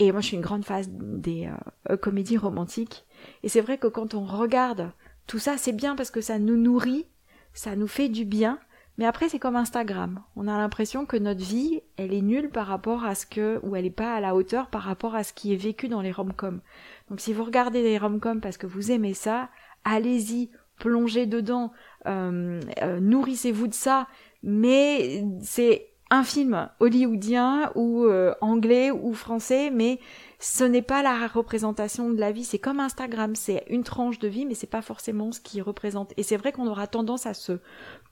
Et 0.00 0.12
moi, 0.12 0.20
je 0.20 0.28
suis 0.28 0.36
une 0.36 0.42
grande 0.42 0.64
fan 0.64 0.84
des 0.88 1.48
euh, 1.90 1.96
comédies 1.96 2.38
romantiques. 2.38 3.04
Et 3.42 3.48
c'est 3.48 3.60
vrai 3.60 3.78
que 3.78 3.86
quand 3.86 4.14
on 4.14 4.24
regarde 4.24 4.90
tout 5.26 5.38
ça, 5.38 5.56
c'est 5.58 5.72
bien 5.72 5.94
parce 5.94 6.10
que 6.10 6.20
ça 6.20 6.38
nous 6.38 6.56
nourrit, 6.56 7.06
ça 7.52 7.76
nous 7.76 7.86
fait 7.86 8.08
du 8.08 8.24
bien. 8.24 8.58
Mais 8.98 9.06
après, 9.06 9.28
c'est 9.28 9.38
comme 9.38 9.56
Instagram. 9.56 10.22
On 10.36 10.46
a 10.46 10.58
l'impression 10.58 11.06
que 11.06 11.16
notre 11.16 11.42
vie, 11.42 11.80
elle 11.96 12.12
est 12.12 12.20
nulle 12.20 12.50
par 12.50 12.66
rapport 12.66 13.04
à 13.04 13.14
ce 13.14 13.24
que, 13.24 13.58
ou 13.62 13.74
elle 13.74 13.84
n'est 13.84 13.90
pas 13.90 14.14
à 14.14 14.20
la 14.20 14.34
hauteur 14.34 14.68
par 14.68 14.82
rapport 14.82 15.14
à 15.14 15.24
ce 15.24 15.32
qui 15.32 15.54
est 15.54 15.56
vécu 15.56 15.88
dans 15.88 16.02
les 16.02 16.12
rom-coms. 16.12 16.60
Donc 17.08 17.20
si 17.20 17.32
vous 17.32 17.44
regardez 17.44 17.82
des 17.82 17.96
rom-coms 17.96 18.40
parce 18.40 18.58
que 18.58 18.66
vous 18.66 18.90
aimez 18.90 19.14
ça, 19.14 19.48
allez-y, 19.84 20.50
plongez 20.78 21.26
dedans, 21.26 21.72
nourrissez-vous 22.06 23.68
de 23.68 23.74
ça, 23.74 24.06
mais 24.42 25.24
c'est 25.40 25.86
un 26.10 26.24
film 26.24 26.68
hollywoodien 26.80 27.72
ou 27.74 28.06
anglais 28.40 28.90
ou 28.90 29.14
français, 29.14 29.70
mais 29.70 29.98
ce 30.42 30.64
n'est 30.64 30.80
pas 30.80 31.02
la 31.02 31.26
représentation 31.26 32.08
de 32.08 32.18
la 32.18 32.32
vie, 32.32 32.44
c'est 32.44 32.58
comme 32.58 32.80
Instagram, 32.80 33.34
c'est 33.34 33.62
une 33.68 33.84
tranche 33.84 34.18
de 34.18 34.26
vie, 34.26 34.46
mais 34.46 34.54
c'est 34.54 34.66
pas 34.66 34.80
forcément 34.80 35.32
ce 35.32 35.40
qui 35.40 35.60
représente. 35.60 36.14
Et 36.16 36.22
c'est 36.22 36.38
vrai 36.38 36.50
qu'on 36.50 36.66
aura 36.66 36.86
tendance 36.86 37.26
à 37.26 37.34
se 37.34 37.58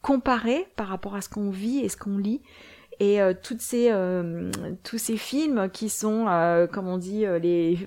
comparer 0.02 0.68
par 0.76 0.88
rapport 0.88 1.14
à 1.14 1.22
ce 1.22 1.30
qu'on 1.30 1.48
vit 1.48 1.78
et 1.78 1.88
ce 1.88 1.96
qu'on 1.96 2.18
lit. 2.18 2.42
Et 3.00 3.22
euh, 3.22 3.32
toutes 3.40 3.62
ces, 3.62 3.90
euh, 3.92 4.50
tous 4.82 4.98
ces 4.98 5.16
films 5.16 5.70
qui 5.72 5.88
sont, 5.88 6.26
euh, 6.28 6.66
comme 6.66 6.86
on 6.86 6.98
dit, 6.98 7.24
les, 7.40 7.78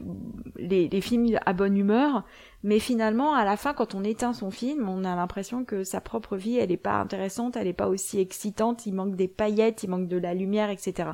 les, 0.55 0.87
les, 0.87 1.01
films 1.01 1.37
à 1.45 1.53
bonne 1.53 1.77
humeur, 1.77 2.23
mais 2.63 2.79
finalement, 2.79 3.35
à 3.35 3.45
la 3.45 3.57
fin, 3.57 3.73
quand 3.73 3.93
on 3.93 4.03
éteint 4.03 4.33
son 4.33 4.49
film, 4.49 4.89
on 4.89 5.03
a 5.03 5.15
l'impression 5.15 5.65
que 5.65 5.83
sa 5.83 6.01
propre 6.01 6.35
vie, 6.35 6.57
elle 6.57 6.69
n'est 6.69 6.77
pas 6.77 6.93
intéressante, 6.93 7.57
elle 7.57 7.65
n'est 7.65 7.73
pas 7.73 7.89
aussi 7.89 8.19
excitante, 8.19 8.87
il 8.87 8.93
manque 8.93 9.15
des 9.15 9.27
paillettes, 9.27 9.83
il 9.83 9.89
manque 9.89 10.07
de 10.07 10.17
la 10.17 10.33
lumière, 10.33 10.71
etc. 10.71 11.09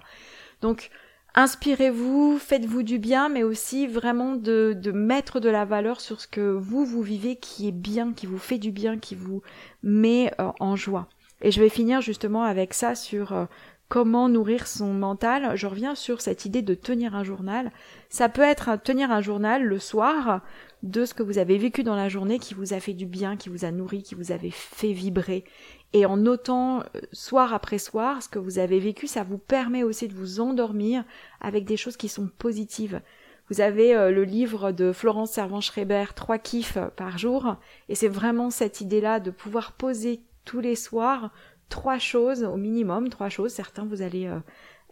Donc, 0.62 0.92
inspirez-vous, 1.38 2.38
faites-vous 2.40 2.84
du 2.84 3.00
bien, 3.00 3.30
mais 3.30 3.44
aussi 3.44 3.88
vraiment 3.88 4.36
de, 4.36 4.76
mettre 4.94 5.40
de 5.40 5.50
la 5.50 5.64
valeur 5.64 6.02
sur 6.02 6.20
ce 6.20 6.28
que 6.28 6.42
vous, 6.42 6.84
vous 6.84 7.02
vivez 7.02 7.38
qui 7.38 7.70
est 7.70 7.72
bien, 7.72 8.12
qui 8.12 8.26
vous 8.26 8.40
fait 8.40 8.58
du 8.58 8.72
bien, 8.72 8.98
qui 8.98 9.16
vous 9.16 9.42
met 9.84 10.34
en 10.38 10.76
joie. 10.76 11.08
Et 11.42 11.52
je 11.52 11.62
vais 11.62 11.70
finir 11.70 12.02
justement 12.02 12.44
avec 12.44 12.74
ça 12.74 12.96
sur 12.96 13.48
comment 13.90 14.28
nourrir 14.28 14.68
son 14.68 14.94
mental, 14.94 15.56
je 15.56 15.68
reviens 15.68 15.96
sur 15.96 16.22
cette 16.22 16.46
idée 16.46 16.62
de 16.62 16.74
tenir 16.74 17.16
un 17.16 17.24
journal. 17.24 17.72
Ça 18.10 18.30
peut 18.30 18.42
être 18.42 18.82
tenir 18.84 19.12
un 19.12 19.22
journal 19.22 19.64
le 19.64 19.80
soir 19.80 20.42
de 20.84 21.06
ce 21.06 21.14
que 21.14 21.24
vous 21.24 21.38
avez 21.38 21.58
vécu 21.58 21.84
dans 21.84 21.96
la 21.96 22.10
journée 22.10 22.40
qui 22.40 22.54
vous 22.54 22.74
a 22.74 22.80
fait 22.80 22.94
du 22.94 23.06
bien, 23.06 23.38
qui 23.38 23.50
vous 23.50 23.66
a 23.66 23.72
nourri, 23.72 24.04
qui 24.04 24.16
vous 24.16 24.32
avait 24.32 24.52
fait 24.52 24.92
vibrer. 24.92 25.46
Et 25.94 26.06
en 26.06 26.18
notant 26.18 26.82
euh, 26.82 27.02
soir 27.14 27.54
après 27.54 27.78
soir 27.78 28.22
ce 28.22 28.30
que 28.30 28.40
vous 28.40 28.60
avez 28.60 28.80
vécu, 28.80 29.08
ça 29.08 29.24
vous 29.24 29.38
permet 29.38 29.84
aussi 29.84 30.08
de 30.08 30.14
vous 30.14 30.40
endormir 30.40 31.04
avec 31.40 31.66
des 31.66 31.78
choses 31.78 31.98
qui 31.98 32.10
sont 32.10 32.28
positives. 32.28 33.02
Vous 33.50 33.62
avez 33.62 33.96
euh, 33.96 34.12
le 34.12 34.26
livre 34.26 34.72
de 34.72 34.92
Florence 34.92 35.32
Servan-Schreiber, 35.32 36.06
Trois 36.16 36.40
kiffs 36.40 36.78
par 36.98 37.18
jour, 37.18 37.56
et 37.88 37.96
c'est 37.96 38.10
vraiment 38.10 38.50
cette 38.50 38.82
idée-là 38.82 39.20
de 39.20 39.32
pouvoir 39.32 39.74
poser 39.74 40.22
tous 40.44 40.60
les 40.60 40.76
soirs 40.76 41.32
trois 41.70 42.00
choses 42.00 42.44
au 42.44 42.56
minimum, 42.56 43.10
trois 43.10 43.30
choses. 43.30 43.52
Certains, 43.52 43.86
vous 43.86 44.02
allez 44.02 44.28
euh, 44.28 44.40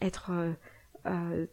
être 0.01 0.31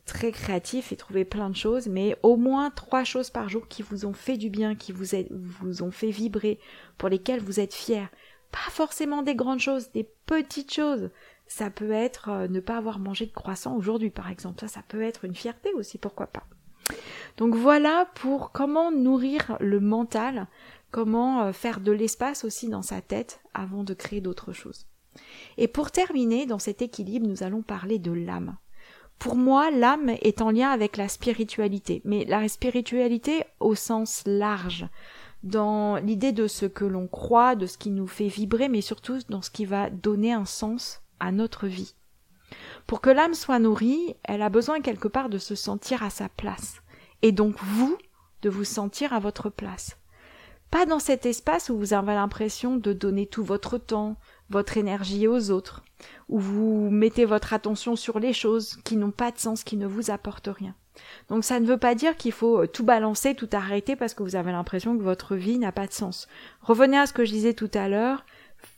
très 0.06 0.32
créatif 0.32 0.92
et 0.92 0.96
trouver 0.96 1.24
plein 1.24 1.50
de 1.50 1.54
choses, 1.54 1.86
mais 1.86 2.16
au 2.22 2.36
moins 2.36 2.70
trois 2.70 3.04
choses 3.04 3.30
par 3.30 3.48
jour 3.48 3.68
qui 3.68 3.82
vous 3.82 4.06
ont 4.06 4.14
fait 4.14 4.36
du 4.36 4.50
bien, 4.50 4.74
qui 4.74 4.92
vous, 4.92 5.14
vous 5.30 5.82
ont 5.82 5.90
fait 5.90 6.10
vibrer, 6.10 6.58
pour 6.96 7.08
lesquelles 7.08 7.40
vous 7.40 7.60
êtes 7.60 7.74
fiers. 7.74 8.08
Pas 8.52 8.70
forcément 8.70 9.22
des 9.22 9.34
grandes 9.34 9.58
choses, 9.58 9.90
des 9.90 10.08
petites 10.26 10.72
choses. 10.72 11.10
Ça 11.48 11.68
peut 11.68 11.90
être 11.90 12.46
ne 12.48 12.60
pas 12.60 12.76
avoir 12.76 13.00
mangé 13.00 13.26
de 13.26 13.32
croissant 13.32 13.76
aujourd'hui, 13.76 14.10
par 14.10 14.30
exemple. 14.30 14.60
Ça, 14.60 14.68
ça 14.68 14.82
peut 14.86 15.02
être 15.02 15.24
une 15.24 15.34
fierté 15.34 15.72
aussi, 15.74 15.98
pourquoi 15.98 16.28
pas. 16.28 16.44
Donc 17.36 17.56
voilà 17.56 18.08
pour 18.14 18.52
comment 18.52 18.92
nourrir 18.92 19.56
le 19.60 19.80
mental, 19.80 20.46
comment 20.90 21.52
faire 21.52 21.80
de 21.80 21.92
l'espace 21.92 22.44
aussi 22.44 22.68
dans 22.68 22.82
sa 22.82 23.00
tête 23.00 23.40
avant 23.54 23.82
de 23.84 23.94
créer 23.94 24.20
d'autres 24.20 24.52
choses. 24.52 24.86
Et 25.58 25.68
pour 25.68 25.90
terminer, 25.90 26.46
dans 26.46 26.58
cet 26.58 26.80
équilibre, 26.80 27.26
nous 27.26 27.42
allons 27.42 27.62
parler 27.62 27.98
de 27.98 28.12
l'âme. 28.12 28.56
Pour 29.18 29.36
moi, 29.36 29.70
l'âme 29.70 30.10
est 30.20 30.42
en 30.42 30.50
lien 30.50 30.70
avec 30.70 30.96
la 30.96 31.08
spiritualité, 31.08 32.02
mais 32.04 32.24
la 32.24 32.48
spiritualité 32.48 33.44
au 33.60 33.74
sens 33.74 34.22
large, 34.26 34.86
dans 35.42 35.96
l'idée 35.96 36.32
de 36.32 36.46
ce 36.46 36.66
que 36.66 36.84
l'on 36.84 37.08
croit, 37.08 37.56
de 37.56 37.66
ce 37.66 37.78
qui 37.78 37.90
nous 37.90 38.06
fait 38.06 38.28
vibrer, 38.28 38.68
mais 38.68 38.80
surtout 38.80 39.18
dans 39.28 39.42
ce 39.42 39.50
qui 39.50 39.64
va 39.64 39.90
donner 39.90 40.32
un 40.32 40.44
sens 40.44 41.02
à 41.20 41.32
notre 41.32 41.66
vie. 41.66 41.94
Pour 42.86 43.00
que 43.00 43.10
l'âme 43.10 43.34
soit 43.34 43.58
nourrie, 43.58 44.14
elle 44.24 44.42
a 44.42 44.48
besoin 44.48 44.80
quelque 44.80 45.08
part 45.08 45.28
de 45.28 45.38
se 45.38 45.54
sentir 45.54 46.02
à 46.02 46.10
sa 46.10 46.28
place, 46.28 46.82
et 47.22 47.32
donc 47.32 47.56
vous, 47.62 47.96
de 48.42 48.50
vous 48.50 48.64
sentir 48.64 49.12
à 49.12 49.20
votre 49.20 49.50
place. 49.50 49.96
Pas 50.70 50.86
dans 50.86 50.98
cet 50.98 51.26
espace 51.26 51.68
où 51.68 51.76
vous 51.76 51.92
avez 51.92 52.14
l'impression 52.14 52.76
de 52.76 52.92
donner 52.92 53.26
tout 53.26 53.44
votre 53.44 53.78
temps, 53.78 54.16
votre 54.48 54.76
énergie 54.78 55.28
aux 55.28 55.50
autres, 55.50 55.82
où 56.28 56.38
vous 56.38 56.88
mettez 56.90 57.24
votre 57.24 57.52
attention 57.52 57.94
sur 57.94 58.18
les 58.18 58.32
choses 58.32 58.76
qui 58.84 58.96
n'ont 58.96 59.10
pas 59.10 59.30
de 59.30 59.38
sens, 59.38 59.64
qui 59.64 59.76
ne 59.76 59.86
vous 59.86 60.10
apportent 60.10 60.48
rien. 60.50 60.74
Donc 61.28 61.44
ça 61.44 61.60
ne 61.60 61.66
veut 61.66 61.78
pas 61.78 61.94
dire 61.94 62.16
qu'il 62.16 62.32
faut 62.32 62.62
euh, 62.62 62.66
tout 62.66 62.84
balancer, 62.84 63.34
tout 63.34 63.48
arrêter 63.52 63.96
parce 63.96 64.14
que 64.14 64.22
vous 64.22 64.36
avez 64.36 64.52
l'impression 64.52 64.96
que 64.96 65.02
votre 65.02 65.36
vie 65.36 65.58
n'a 65.58 65.72
pas 65.72 65.86
de 65.86 65.92
sens. 65.92 66.28
Revenez 66.60 66.98
à 66.98 67.06
ce 67.06 67.12
que 67.12 67.24
je 67.24 67.32
disais 67.32 67.54
tout 67.54 67.70
à 67.74 67.88
l'heure, 67.88 68.24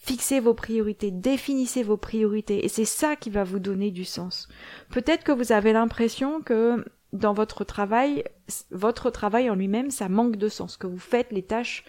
fixez 0.00 0.40
vos 0.40 0.54
priorités, 0.54 1.10
définissez 1.10 1.82
vos 1.82 1.96
priorités 1.96 2.64
et 2.64 2.68
c'est 2.68 2.84
ça 2.84 3.16
qui 3.16 3.30
va 3.30 3.44
vous 3.44 3.58
donner 3.58 3.90
du 3.90 4.04
sens. 4.04 4.48
Peut-être 4.90 5.24
que 5.24 5.32
vous 5.32 5.52
avez 5.52 5.72
l'impression 5.72 6.40
que 6.40 6.84
dans 7.12 7.32
votre 7.32 7.64
travail, 7.64 8.24
votre 8.70 9.10
travail 9.10 9.48
en 9.48 9.54
lui-même, 9.54 9.90
ça 9.90 10.08
manque 10.08 10.36
de 10.36 10.48
sens, 10.48 10.76
que 10.76 10.86
vous 10.86 10.98
faites 10.98 11.32
les 11.32 11.42
tâches 11.42 11.84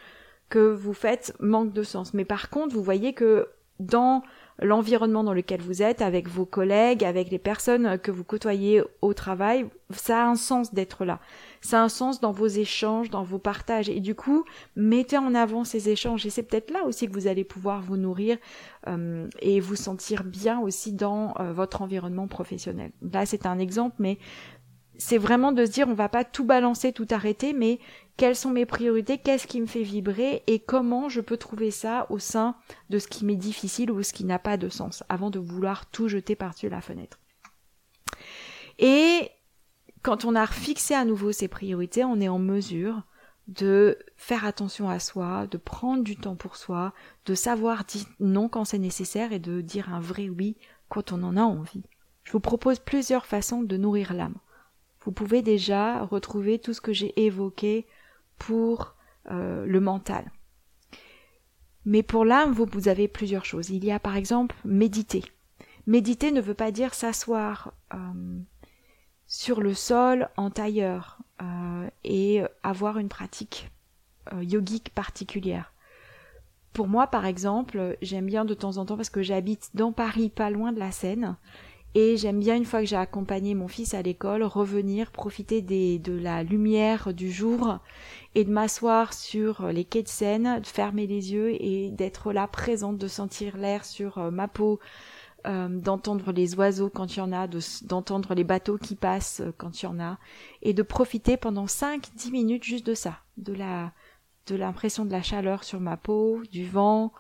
que 0.50 0.60
vous 0.60 0.94
faites 0.94 1.34
manquent 1.40 1.74
de 1.74 1.84
sens. 1.84 2.14
Mais 2.14 2.26
par 2.26 2.50
contre, 2.50 2.76
vous 2.76 2.84
voyez 2.84 3.14
que 3.14 3.50
dans 3.80 4.24
l'environnement 4.62 5.24
dans 5.24 5.34
lequel 5.34 5.62
vous 5.62 5.82
êtes, 5.82 6.02
avec 6.02 6.28
vos 6.28 6.46
collègues, 6.46 7.04
avec 7.04 7.30
les 7.30 7.40
personnes 7.40 7.98
que 8.00 8.12
vous 8.12 8.24
côtoyez 8.24 8.82
au 9.02 9.14
travail, 9.14 9.68
ça 9.92 10.24
a 10.24 10.28
un 10.28 10.36
sens 10.36 10.74
d'être 10.74 11.06
là. 11.06 11.20
Ça 11.62 11.82
a 11.82 11.84
un 11.84 11.90
sens 11.90 12.22
dans 12.22 12.32
vos 12.32 12.48
échanges, 12.48 13.10
dans 13.10 13.24
vos 13.24 13.40
partages. 13.40 13.90
Et 13.90 14.00
du 14.00 14.16
coup, 14.16 14.46
mettez 14.76 15.18
en 15.18 15.36
avant 15.36 15.64
ces 15.64 15.90
échanges. 15.90 16.26
Et 16.26 16.30
c'est 16.30 16.44
peut-être 16.44 16.72
là 16.72 16.86
aussi 16.86 17.08
que 17.08 17.14
vous 17.14 17.28
allez 17.28 17.44
pouvoir 17.44 17.82
vous 17.82 17.98
nourrir 17.98 18.38
euh, 18.88 19.28
et 19.42 19.60
vous 19.60 19.76
sentir 19.76 20.24
bien 20.24 20.60
aussi 20.60 20.94
dans 20.94 21.34
euh, 21.40 21.52
votre 21.52 21.82
environnement 21.82 22.28
professionnel. 22.28 22.92
Là, 23.12 23.26
c'est 23.26 23.46
un 23.46 23.60
exemple, 23.60 23.96
mais 24.00 24.18
c'est 24.98 25.18
vraiment 25.18 25.52
de 25.52 25.66
se 25.66 25.72
dire 25.72 25.88
on 25.88 25.94
va 25.94 26.10
pas 26.10 26.24
tout 26.24 26.46
balancer, 26.46 26.94
tout 26.94 27.08
arrêter, 27.12 27.54
mais 27.54 27.80
quelles 28.18 28.36
sont 28.36 28.50
mes 28.50 28.66
priorités, 28.66 29.18
qu'est-ce 29.18 29.48
qui 29.48 29.60
me 29.60 29.66
fait 29.66 29.84
vibrer 29.84 30.44
et 30.48 30.60
comment 30.60 31.10
je 31.10 31.22
peux 31.22 31.38
trouver 31.38 31.72
ça 31.72 32.08
au 32.10 32.20
sein 32.20 32.56
de 32.90 33.00
ce 33.00 33.08
qui 33.08 33.26
m'est 33.26 33.36
difficile 33.36 33.92
ou 33.92 34.02
ce 34.04 34.14
qui 34.14 34.24
n'a 34.24 34.40
pas 34.40 34.58
de 34.58 34.70
sens 34.70 35.04
avant 35.10 35.30
de 35.30 35.40
vouloir 35.40 35.90
tout 35.90 36.08
jeter 36.08 36.36
par-dessus 36.36 36.70
la 36.70 36.82
fenêtre. 36.82 37.20
Et 38.80 39.30
quand 40.02 40.26
on 40.26 40.36
a 40.36 40.48
fixé 40.48 40.94
à 40.94 41.06
nouveau 41.06 41.32
ses 41.32 41.48
priorités, 41.48 42.06
on 42.06 42.22
est 42.22 42.30
en 42.30 42.40
mesure 42.40 43.04
de 43.48 43.98
faire 44.16 44.46
attention 44.46 44.90
à 44.90 45.00
soi, 45.00 45.48
de 45.48 45.58
prendre 45.58 46.04
du 46.04 46.16
temps 46.16 46.36
pour 46.36 46.56
soi, 46.56 46.94
de 47.26 47.36
savoir 47.36 47.86
dire 47.86 48.06
non 48.20 48.50
quand 48.50 48.66
c'est 48.66 48.80
nécessaire 48.80 49.34
et 49.34 49.40
de 49.40 49.62
dire 49.62 49.94
un 49.94 50.00
vrai 50.00 50.30
oui 50.30 50.58
quand 50.90 51.12
on 51.12 51.22
en 51.24 51.38
a 51.38 51.42
envie. 51.42 51.84
Je 52.24 52.32
vous 52.32 52.40
propose 52.40 52.80
plusieurs 52.80 53.26
façons 53.26 53.62
de 53.62 53.78
nourrir 53.78 54.14
l'âme. 54.14 54.36
Vous 55.02 55.12
pouvez 55.12 55.44
déjà 55.44 56.04
retrouver 56.04 56.58
tout 56.58 56.74
ce 56.74 56.82
que 56.82 56.94
j'ai 56.94 57.14
évoqué 57.24 57.86
pour 58.38 58.96
euh, 59.32 59.66
le 59.66 59.80
mental. 59.80 60.32
Mais 61.86 62.04
pour 62.04 62.26
l'âme, 62.26 62.52
vous, 62.52 62.88
avez 62.88 63.08
plusieurs 63.08 63.46
choses. 63.46 63.70
Il 63.70 63.86
y 63.86 63.92
a 63.92 64.00
par 64.00 64.16
exemple 64.16 64.56
méditer. 64.66 65.24
Méditer 65.88 66.32
ne 66.32 66.42
veut 66.42 66.56
pas 66.56 66.72
dire 66.72 66.94
s'asseoir 66.94 67.74
euh, 67.94 67.98
sur 69.28 69.62
le 69.62 69.74
sol 69.74 70.30
en 70.36 70.50
tailleur 70.50 71.20
euh, 71.42 71.88
et 72.04 72.42
avoir 72.64 72.98
une 72.98 73.10
pratique 73.10 73.70
yogique 74.42 74.90
particulière. 74.96 75.72
Pour 76.74 76.88
moi, 76.88 77.06
par 77.06 77.28
exemple, 77.28 77.96
j'aime 78.02 78.26
bien 78.26 78.44
de 78.44 78.56
temps 78.56 78.78
en 78.78 78.86
temps, 78.86 78.96
parce 78.96 79.12
que 79.12 79.22
j'habite 79.22 79.70
dans 79.76 79.92
Paris, 79.92 80.30
pas 80.30 80.50
loin 80.50 80.74
de 80.74 80.80
la 80.80 80.92
Seine, 80.92 81.38
et 81.98 82.18
j'aime 82.18 82.42
bien, 82.42 82.58
une 82.58 82.66
fois 82.66 82.82
que 82.82 82.88
j'ai 82.88 82.98
accompagné 82.98 83.56
mon 83.56 83.70
fils 83.70 83.94
à 83.94 84.02
l'école, 84.02 84.44
revenir, 84.44 85.12
profiter 85.12 85.62
des, 85.62 85.98
de 85.98 86.12
la 86.12 86.44
lumière 86.44 87.14
du 87.14 87.32
jour 87.32 87.80
et 88.36 88.44
de 88.44 88.52
m'asseoir 88.52 89.14
sur 89.14 89.68
les 89.68 89.86
quais 89.86 90.04
de 90.04 90.10
Seine, 90.10 90.60
de 90.60 90.68
fermer 90.68 91.08
les 91.08 91.32
yeux 91.32 91.54
et 91.54 91.92
d'être 91.92 92.34
là 92.34 92.48
présente, 92.48 92.98
de 92.98 93.08
sentir 93.08 93.56
l'air 93.56 93.86
sur 93.86 94.18
euh, 94.18 94.30
ma 94.30 94.50
peau, 94.50 94.82
euh, 95.48 95.70
d'entendre 95.70 96.34
les 96.34 96.56
oiseaux 96.56 96.90
quand 96.90 97.16
il 97.16 97.20
y 97.20 97.22
en 97.22 97.32
a, 97.32 97.48
d'entendre 97.84 98.36
les 98.36 98.44
bateaux 98.44 98.78
qui 98.78 98.96
passent 98.96 99.40
euh, 99.40 99.54
quand 99.58 99.82
il 99.82 99.86
y 99.86 99.88
en 99.88 100.02
a, 100.02 100.18
et 100.64 100.74
de 100.74 100.82
profiter 100.84 101.38
pendant 101.38 101.66
5-10 101.66 102.30
minutes 102.32 102.66
juste 102.66 102.86
de 102.86 102.94
ça, 102.94 103.20
de 103.38 103.54
la 103.54 103.94
de 104.48 104.56
l'impression 104.56 105.06
de 105.06 105.12
la 105.12 105.24
chaleur 105.24 105.64
sur 105.64 105.80
ma 105.80 105.98
peau, 105.98 106.44
du 106.52 106.68
vent, 106.68 107.14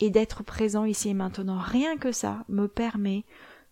et 0.00 0.10
d'être 0.10 0.42
présent 0.42 0.84
ici 0.84 1.08
et 1.10 1.14
maintenant. 1.14 1.58
Rien 1.58 1.96
que 1.96 2.12
ça 2.12 2.44
me 2.48 2.68
permet 2.68 3.24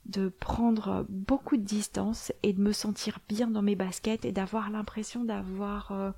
de 0.07 0.29
prendre 0.29 1.07
beaucoup 1.09 1.57
de 1.57 1.63
distance 1.63 2.33
et 2.43 2.53
de 2.53 2.61
me 2.61 2.73
sentir 2.73 3.19
bien 3.29 3.49
dans 3.49 3.63
mes 3.63 3.77
baskets 3.77 4.25
et 4.25 4.33
d'avoir 4.33 4.71
l'impression 4.71 5.25
d'avoir 5.25 5.93
euh, 5.93 6.11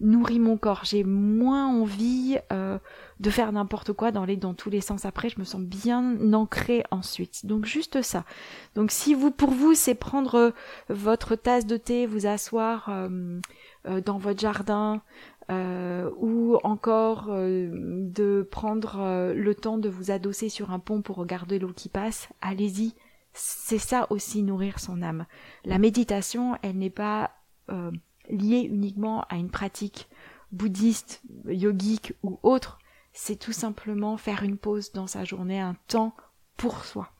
nourri 0.00 0.38
mon 0.38 0.56
corps. 0.56 0.84
J'ai 0.84 1.04
moins 1.04 1.68
envie 1.68 2.38
euh, 2.52 2.78
de 3.20 3.30
faire 3.30 3.52
n'importe 3.52 3.92
quoi 3.92 4.10
dans, 4.10 4.24
les, 4.24 4.36
dans 4.36 4.54
tous 4.54 4.70
les 4.70 4.80
sens. 4.80 5.04
Après, 5.04 5.28
je 5.28 5.38
me 5.38 5.44
sens 5.44 5.60
bien 5.60 6.32
ancrée 6.32 6.84
ensuite. 6.90 7.46
Donc 7.46 7.64
juste 7.64 8.02
ça. 8.02 8.24
Donc 8.74 8.90
si 8.90 9.14
vous, 9.14 9.30
pour 9.30 9.50
vous, 9.50 9.74
c'est 9.74 9.94
prendre 9.94 10.52
votre 10.88 11.36
tasse 11.36 11.66
de 11.66 11.76
thé, 11.76 12.06
vous 12.06 12.26
asseoir 12.26 12.88
euh, 12.88 13.40
dans 14.00 14.18
votre 14.18 14.40
jardin, 14.40 15.02
euh, 15.50 16.10
ou 16.16 16.58
encore 16.64 17.26
euh, 17.28 17.68
de 17.70 18.48
prendre 18.50 19.00
euh, 19.00 19.34
le 19.34 19.54
temps 19.54 19.76
de 19.76 19.90
vous 19.90 20.10
adosser 20.10 20.48
sur 20.48 20.70
un 20.70 20.78
pont 20.78 21.02
pour 21.02 21.16
regarder 21.16 21.58
l'eau 21.58 21.72
qui 21.74 21.90
passe, 21.90 22.28
allez-y. 22.40 22.94
C'est 23.34 23.78
ça 23.78 24.06
aussi 24.10 24.42
nourrir 24.42 24.78
son 24.78 25.02
âme. 25.02 25.26
La 25.64 25.78
méditation, 25.78 26.56
elle 26.62 26.78
n'est 26.78 26.88
pas 26.88 27.32
liée 28.28 28.68
uniquement 28.70 29.24
à 29.28 29.36
une 29.36 29.50
pratique 29.50 30.08
bouddhiste, 30.52 31.22
yogique 31.46 32.14
ou 32.22 32.38
autre. 32.44 32.78
C'est 33.12 33.38
tout 33.38 33.52
simplement 33.52 34.16
faire 34.18 34.44
une 34.44 34.56
pause 34.56 34.92
dans 34.92 35.08
sa 35.08 35.24
journée, 35.24 35.58
un 35.58 35.76
temps 35.88 36.14
pour 36.56 36.84
soi. 36.84 37.10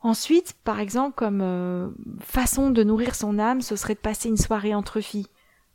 Ensuite, 0.00 0.56
par 0.64 0.80
exemple, 0.80 1.14
comme 1.14 1.94
façon 2.18 2.70
de 2.70 2.82
nourrir 2.82 3.14
son 3.14 3.38
âme, 3.38 3.60
ce 3.60 3.76
serait 3.76 3.94
de 3.94 4.00
passer 4.00 4.28
une 4.28 4.36
soirée 4.36 4.74
entre 4.74 5.00
filles 5.00 5.28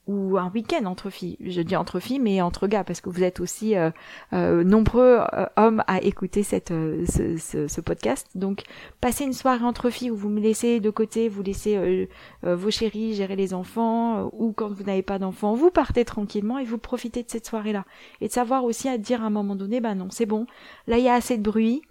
ou 0.10 0.40
un 0.40 0.50
week-end 0.50 0.86
entre 0.86 1.12
filles. 1.12 1.38
Je 1.40 1.62
dis 1.62 1.76
entre 1.76 2.00
filles, 2.00 2.18
mais 2.18 2.42
entre 2.42 2.66
gars, 2.66 2.84
parce 2.84 3.00
que 3.00 3.12
vous 3.12 3.24
êtes 3.24 3.40
aussi 3.40 3.78
euh, 3.78 3.92
euh, 4.34 4.64
nombreux 4.64 5.20
euh, 5.34 5.46
hommes 5.56 5.84
à 5.86 6.02
écouter 6.02 6.42
cette, 6.42 6.70
ce, 6.70 7.38
ce, 7.68 7.82
podcast. 7.82 8.28
Donc, 8.34 8.64
passez 9.02 9.24
une 9.26 9.34
soirée 9.34 9.64
entre 9.64 9.92
filles 9.92 10.10
où 10.10 10.16
vous 10.16 10.30
me 10.30 10.40
laissez 10.40 10.80
de 10.80 10.90
côté, 10.90 11.30
vous 11.30 11.44
laissez 11.44 12.10
vos 12.42 12.72
chéris 12.72 13.14
gérer 13.14 13.36
les 13.36 13.54
enfants, 13.54 14.32
ou 14.34 14.52
quand 14.52 14.70
vous 14.70 14.84
n'avez 14.84 15.04
pas 15.04 15.20
d'enfants, 15.20 15.54
vous 15.54 15.70
partez 15.70 16.06
tranquillement 16.06 16.58
et 16.58 16.66
vous 16.66 16.80
profitez 16.80 17.22
de 17.22 17.30
cette 17.30 17.46
soirée-là. 17.46 17.86
Et 18.20 18.30
de 18.30 18.34
savoir 18.34 18.64
aussi 18.64 18.90
à 18.90 18.98
dire 18.98 19.22
à 19.24 19.28
un 19.28 19.30
moment 19.30 19.56
donné, 19.56 19.80
bah 19.80 19.94
non, 19.94 20.08
c'est 20.10 20.26
bon, 20.26 20.48
là 20.88 20.98
il 20.98 21.04
y 21.04 21.10
a 21.10 21.14
assez 21.14 21.38
de 21.38 21.44
bruit, 21.44 21.84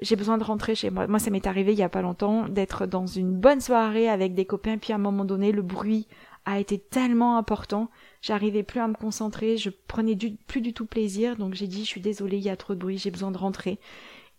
j'ai 0.00 0.16
besoin 0.16 0.36
de 0.36 0.44
rentrer 0.44 0.74
chez 0.74 0.90
moi. 0.90 1.06
Moi, 1.06 1.18
ça 1.18 1.30
m'est 1.30 1.46
arrivé 1.46 1.72
il 1.72 1.78
y 1.78 1.82
a 1.82 1.88
pas 1.88 2.02
longtemps 2.02 2.48
d'être 2.48 2.86
dans 2.86 3.06
une 3.06 3.32
bonne 3.32 3.60
soirée 3.60 4.08
avec 4.08 4.34
des 4.34 4.46
copains, 4.46 4.78
puis 4.78 4.92
à 4.92 4.96
un 4.96 4.98
moment 4.98 5.24
donné, 5.24 5.52
le 5.52 5.62
bruit 5.62 6.08
a 6.44 6.58
été 6.58 6.78
tellement 6.78 7.36
important. 7.36 7.90
J'arrivais 8.20 8.62
plus 8.62 8.80
à 8.80 8.88
me 8.88 8.94
concentrer, 8.94 9.56
je 9.56 9.70
prenais 9.70 10.16
plus 10.46 10.60
du 10.60 10.72
tout 10.72 10.86
plaisir, 10.86 11.36
donc 11.36 11.54
j'ai 11.54 11.66
dit 11.66 11.84
je 11.84 11.88
suis 11.88 12.00
désolée, 12.00 12.38
il 12.38 12.42
y 12.42 12.50
a 12.50 12.56
trop 12.56 12.74
de 12.74 12.78
bruit, 12.78 12.98
j'ai 12.98 13.10
besoin 13.10 13.30
de 13.30 13.38
rentrer. 13.38 13.78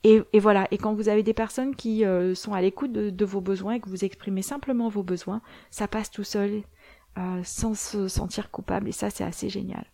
Et, 0.05 0.21
voilà, 0.37 0.67
et 0.71 0.77
quand 0.77 0.93
vous 0.93 1.07
avez 1.07 1.23
des 1.23 1.33
personnes 1.33 1.77
qui 1.77 2.03
euh, 2.03 2.35
sont 2.35 2.53
à 2.53 2.61
l'écoute 2.61 2.91
de, 2.91 3.25
vos 3.25 3.39
besoins 3.39 3.75
et 3.75 3.79
que 3.79 3.87
vous 3.87 4.03
exprimez 4.03 4.41
simplement 4.41 4.89
vos 4.89 5.01
besoins, 5.01 5.41
ça 5.71 5.87
passe 5.87 6.11
tout 6.11 6.25
seul 6.25 6.63
euh, 7.17 7.39
sans 7.45 7.73
se 7.73 8.09
sentir 8.09 8.51
coupable, 8.51 8.89
et 8.89 8.91
ça 8.91 9.09
c'est 9.09 9.23
assez 9.23 9.47
génial. 9.47 9.85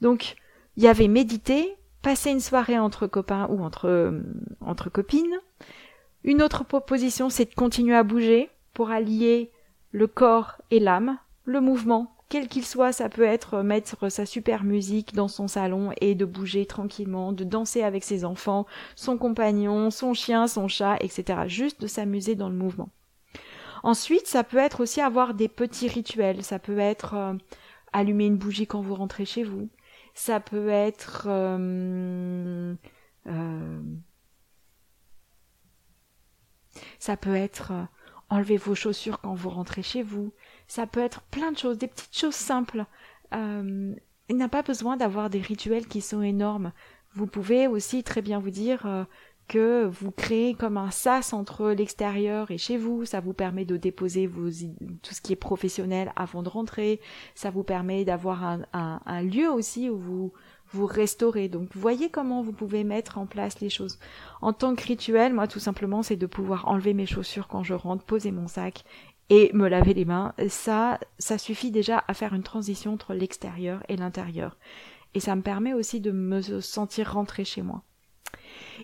Donc, 0.00 0.36
il 0.78 0.82
y 0.82 0.88
avait 0.88 1.08
méditer, 1.08 1.76
passer 2.00 2.30
une 2.30 2.40
soirée 2.40 2.78
entre 2.78 3.06
copains 3.06 3.46
ou 3.50 3.62
entre, 3.62 3.86
euh, 3.86 4.22
entre 4.62 4.88
copines. 4.88 5.38
Une 6.22 6.40
autre 6.40 6.64
proposition, 6.64 7.28
c'est 7.28 7.50
de 7.50 7.54
continuer 7.54 7.94
à 7.94 8.02
bouger 8.02 8.48
pour 8.72 8.90
allier 8.90 9.52
le 9.92 10.06
corps 10.06 10.56
et 10.70 10.80
l'âme 10.80 11.18
le 11.44 11.60
mouvement, 11.60 12.14
quel 12.28 12.48
qu'il 12.48 12.64
soit, 12.64 12.92
ça 12.92 13.08
peut 13.08 13.22
être 13.22 13.62
mettre 13.62 14.08
sa 14.08 14.26
super 14.26 14.64
musique 14.64 15.14
dans 15.14 15.28
son 15.28 15.46
salon 15.46 15.92
et 16.00 16.14
de 16.14 16.24
bouger 16.24 16.66
tranquillement, 16.66 17.32
de 17.32 17.44
danser 17.44 17.82
avec 17.82 18.02
ses 18.02 18.24
enfants, 18.24 18.66
son 18.96 19.18
compagnon, 19.18 19.90
son 19.90 20.14
chien, 20.14 20.46
son 20.46 20.66
chat, 20.66 20.96
etc. 21.00 21.42
Juste 21.46 21.80
de 21.80 21.86
s'amuser 21.86 22.34
dans 22.34 22.48
le 22.48 22.56
mouvement. 22.56 22.88
Ensuite, 23.82 24.26
ça 24.26 24.44
peut 24.44 24.56
être 24.56 24.80
aussi 24.80 25.02
avoir 25.02 25.34
des 25.34 25.48
petits 25.48 25.88
rituels. 25.88 26.42
Ça 26.42 26.58
peut 26.58 26.78
être 26.78 27.14
euh, 27.14 27.34
allumer 27.92 28.24
une 28.26 28.38
bougie 28.38 28.66
quand 28.66 28.80
vous 28.80 28.94
rentrez 28.94 29.26
chez 29.26 29.44
vous. 29.44 29.68
Ça 30.14 30.40
peut 30.40 30.70
être 30.70 31.26
euh, 31.28 32.74
euh, 33.26 33.82
ça 36.98 37.16
peut 37.16 37.34
être 37.34 37.72
enlever 38.30 38.56
vos 38.56 38.74
chaussures 38.74 39.20
quand 39.20 39.34
vous 39.34 39.50
rentrez 39.50 39.82
chez 39.82 40.02
vous. 40.02 40.32
Ça 40.66 40.86
peut 40.86 41.00
être 41.00 41.22
plein 41.22 41.52
de 41.52 41.58
choses, 41.58 41.78
des 41.78 41.88
petites 41.88 42.16
choses 42.16 42.34
simples. 42.34 42.84
Euh, 43.34 43.94
il 44.28 44.36
n'a 44.36 44.48
pas 44.48 44.62
besoin 44.62 44.96
d'avoir 44.96 45.30
des 45.30 45.40
rituels 45.40 45.86
qui 45.86 46.00
sont 46.00 46.22
énormes. 46.22 46.72
Vous 47.14 47.26
pouvez 47.26 47.66
aussi 47.66 48.02
très 48.02 48.22
bien 48.22 48.38
vous 48.38 48.50
dire 48.50 48.86
euh, 48.86 49.04
que 49.48 49.84
vous 49.84 50.10
créez 50.10 50.54
comme 50.54 50.76
un 50.76 50.90
sas 50.90 51.32
entre 51.32 51.70
l'extérieur 51.70 52.50
et 52.50 52.58
chez 52.58 52.76
vous. 52.76 53.04
Ça 53.04 53.20
vous 53.20 53.34
permet 53.34 53.64
de 53.64 53.76
déposer 53.76 54.28
tout 54.28 55.14
ce 55.14 55.20
qui 55.20 55.32
est 55.32 55.36
professionnel 55.36 56.12
avant 56.16 56.42
de 56.42 56.48
rentrer. 56.48 57.00
Ça 57.34 57.50
vous 57.50 57.62
permet 57.62 58.04
d'avoir 58.04 58.44
un, 58.44 58.62
un 58.72 59.22
lieu 59.22 59.50
aussi 59.50 59.90
où 59.90 59.98
vous 59.98 60.32
vous 60.72 60.86
restaurez. 60.86 61.48
Donc 61.48 61.68
voyez 61.74 62.10
comment 62.10 62.42
vous 62.42 62.52
pouvez 62.52 62.84
mettre 62.84 63.18
en 63.18 63.26
place 63.26 63.60
les 63.60 63.70
choses. 63.70 63.98
En 64.40 64.52
tant 64.52 64.74
que 64.74 64.84
rituel, 64.84 65.32
moi 65.32 65.46
tout 65.46 65.60
simplement 65.60 66.02
c'est 66.02 66.16
de 66.16 66.26
pouvoir 66.26 66.66
enlever 66.68 66.94
mes 66.94 67.06
chaussures 67.06 67.48
quand 67.48 67.62
je 67.62 67.74
rentre, 67.74 68.04
poser 68.04 68.32
mon 68.32 68.48
sac 68.48 68.84
et 69.30 69.50
me 69.54 69.68
laver 69.68 69.94
les 69.94 70.04
mains. 70.04 70.34
Ça, 70.48 70.98
ça 71.18 71.38
suffit 71.38 71.70
déjà 71.70 72.04
à 72.08 72.14
faire 72.14 72.34
une 72.34 72.42
transition 72.42 72.92
entre 72.92 73.14
l'extérieur 73.14 73.82
et 73.88 73.96
l'intérieur. 73.96 74.56
Et 75.14 75.20
ça 75.20 75.36
me 75.36 75.42
permet 75.42 75.72
aussi 75.72 76.00
de 76.00 76.10
me 76.10 76.40
sentir 76.60 77.12
rentrée 77.12 77.44
chez 77.44 77.62
moi. 77.62 77.82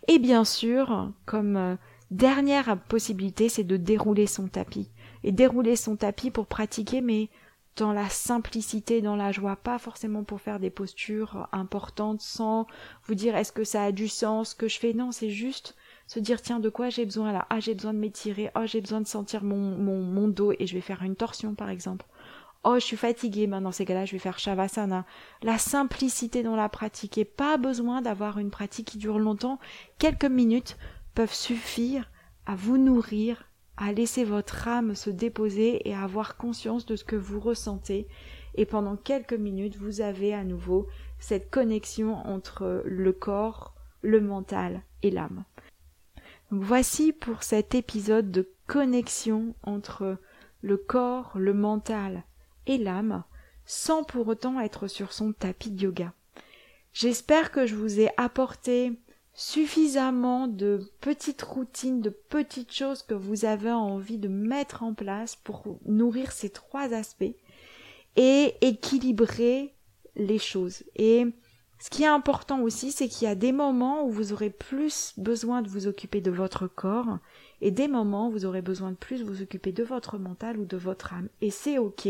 Et 0.09 0.19
bien 0.19 0.45
sûr, 0.45 1.13
comme 1.27 1.57
euh, 1.57 1.77
dernière 2.11 2.79
possibilité, 2.85 3.49
c'est 3.49 3.65
de 3.65 3.77
dérouler 3.77 4.27
son 4.27 4.49
tapis. 4.49 4.91
Et 5.25 5.33
dérouler 5.33 5.77
son 5.77 5.97
tapis 5.97 6.31
pour 6.31 6.47
pratiquer, 6.47 7.01
mais 7.01 7.29
dans 7.77 7.93
la 7.93 8.09
simplicité, 8.09 9.01
dans 9.01 9.17
la 9.17 9.33
joie, 9.33 9.57
pas 9.57 9.79
forcément 9.79 10.25
pour 10.25 10.41
faire 10.41 10.61
des 10.61 10.71
postures 10.71 11.49
importantes 11.53 12.21
sans 12.21 12.67
vous 13.05 13.15
dire 13.15 13.37
est-ce 13.37 13.53
que 13.53 13.65
ça 13.65 13.85
a 13.85 13.93
du 13.93 14.09
sens 14.09 14.55
que 14.55 14.69
je 14.69 14.79
fais. 14.79 14.93
Non, 14.93 15.13
c'est 15.13 15.31
juste 15.31 15.77
se 16.11 16.19
dire 16.19 16.43
tiens 16.43 16.59
de 16.59 16.69
quoi 16.69 16.91
j'ai 16.91 17.05
besoin 17.05 17.31
là? 17.33 17.47
Ah 17.51 17.61
j'ai 17.61 17.73
besoin 17.73 17.95
de 17.95 17.99
m'étirer. 18.01 18.51
Oh 18.57 18.63
j'ai 18.65 18.81
besoin 18.81 19.01
de 19.01 19.07
sentir 19.07 19.45
mon, 19.45 19.77
mon, 19.79 20.03
mon 20.03 20.27
dos 20.27 20.53
et 20.59 20.67
je 20.67 20.75
vais 20.75 20.81
faire 20.81 21.05
une 21.05 21.15
torsion 21.15 21.55
par 21.55 21.71
exemple. 21.71 22.05
Oh 22.65 22.75
je 22.75 22.85
suis 22.85 22.97
fatiguée 22.97 23.47
ben 23.47 23.61
dans 23.61 23.71
ces 23.71 23.85
cas-là 23.85 24.07
je 24.07 24.13
vais 24.13 24.19
faire 24.19 24.41
shavasana. 24.41 25.07
La 25.45 25.57
simplicité 25.57 26.43
dans 26.43 26.57
la 26.57 26.69
pratique 26.69 27.17
et 27.17 27.25
pas 27.25 27.59
besoin 27.59 28.03
d'avoir 28.03 28.39
une 28.39 28.51
pratique 28.51 28.89
qui 28.89 28.99
dure 28.99 29.21
longtemps. 29.21 29.61
Quelques 29.99 30.25
minutes 30.25 30.79
peuvent 31.15 31.33
suffire 31.33 32.11
à 32.45 32.57
vous 32.57 32.77
nourrir 32.77 33.45
à 33.77 33.93
laisser 33.93 34.25
votre 34.25 34.67
âme 34.67 34.97
se 34.97 35.11
déposer 35.11 35.89
et 35.89 35.95
à 35.95 36.03
avoir 36.03 36.37
conscience 36.37 36.87
de 36.87 36.97
ce 36.97 37.05
que 37.05 37.15
vous 37.15 37.39
ressentez. 37.39 38.09
Et 38.57 38.67
pendant 38.67 38.97
quelques 38.97 39.33
minutes, 39.33 39.77
vous 39.77 40.01
avez 40.01 40.35
à 40.35 40.43
nouveau 40.43 40.89
cette 41.21 41.51
connexion 41.51 42.17
entre 42.27 42.83
le 42.85 43.13
corps, 43.13 43.75
le 44.03 44.21
mental 44.21 44.83
et 45.05 45.13
l'âme. 45.13 45.45
Voici 46.53 47.13
pour 47.13 47.45
cet 47.45 47.77
épisode 47.77 48.33
de 48.33 48.53
connexion 48.67 49.55
entre 49.63 50.19
le 50.63 50.77
corps, 50.77 51.31
le 51.37 51.55
mental 51.55 52.25
et 52.67 52.77
l'âme, 52.77 53.23
sans 53.67 54.03
pour 54.03 54.27
autant 54.27 54.59
être 54.61 54.89
sur 54.89 55.13
son 55.13 55.33
tapis 55.33 55.71
de 55.71 55.83
yoga. 55.83 56.13
J'espère 56.93 57.53
que 57.53 57.67
je 57.67 57.77
vous 57.77 58.01
ai 58.01 58.11
apporté 58.17 58.99
suffisamment 59.33 60.49
de 60.49 60.91
petites 61.01 61.43
routines, 61.43 62.01
de 62.01 62.11
petites 62.11 62.73
choses 62.73 63.05
que 63.05 63.15
vous 63.15 63.45
avez 63.45 63.71
envie 63.71 64.19
de 64.19 64.27
mettre 64.27 64.83
en 64.83 64.93
place 64.93 65.37
pour 65.37 65.79
nourrir 65.87 66.33
ces 66.33 66.51
trois 66.51 66.93
aspects 66.93 67.37
et 68.17 68.55
équilibrer 68.61 69.77
les 70.17 70.41
choses. 70.41 70.83
Ce 71.83 71.89
qui 71.89 72.03
est 72.03 72.07
important 72.07 72.61
aussi, 72.61 72.93
c'est 72.93 73.09
qu'il 73.09 73.27
y 73.27 73.31
a 73.31 73.35
des 73.35 73.53
moments 73.53 74.05
où 74.05 74.11
vous 74.11 74.35
aurez 74.35 74.51
plus 74.51 75.15
besoin 75.17 75.63
de 75.63 75.69
vous 75.69 75.87
occuper 75.87 76.21
de 76.21 76.31
votre 76.31 76.67
corps 76.67 77.19
et 77.63 77.71
des 77.71 77.89
moments 77.89 78.29
où 78.29 78.33
vous 78.33 78.45
aurez 78.45 78.61
besoin 78.61 78.91
de 78.91 78.97
plus 78.97 79.23
vous 79.23 79.41
occuper 79.41 79.73
de 79.73 79.83
votre 79.83 80.19
mental 80.19 80.59
ou 80.59 80.67
de 80.67 80.77
votre 80.77 81.15
âme. 81.15 81.31
Et 81.41 81.51
c'est 81.51 81.79
ok, 81.79 82.07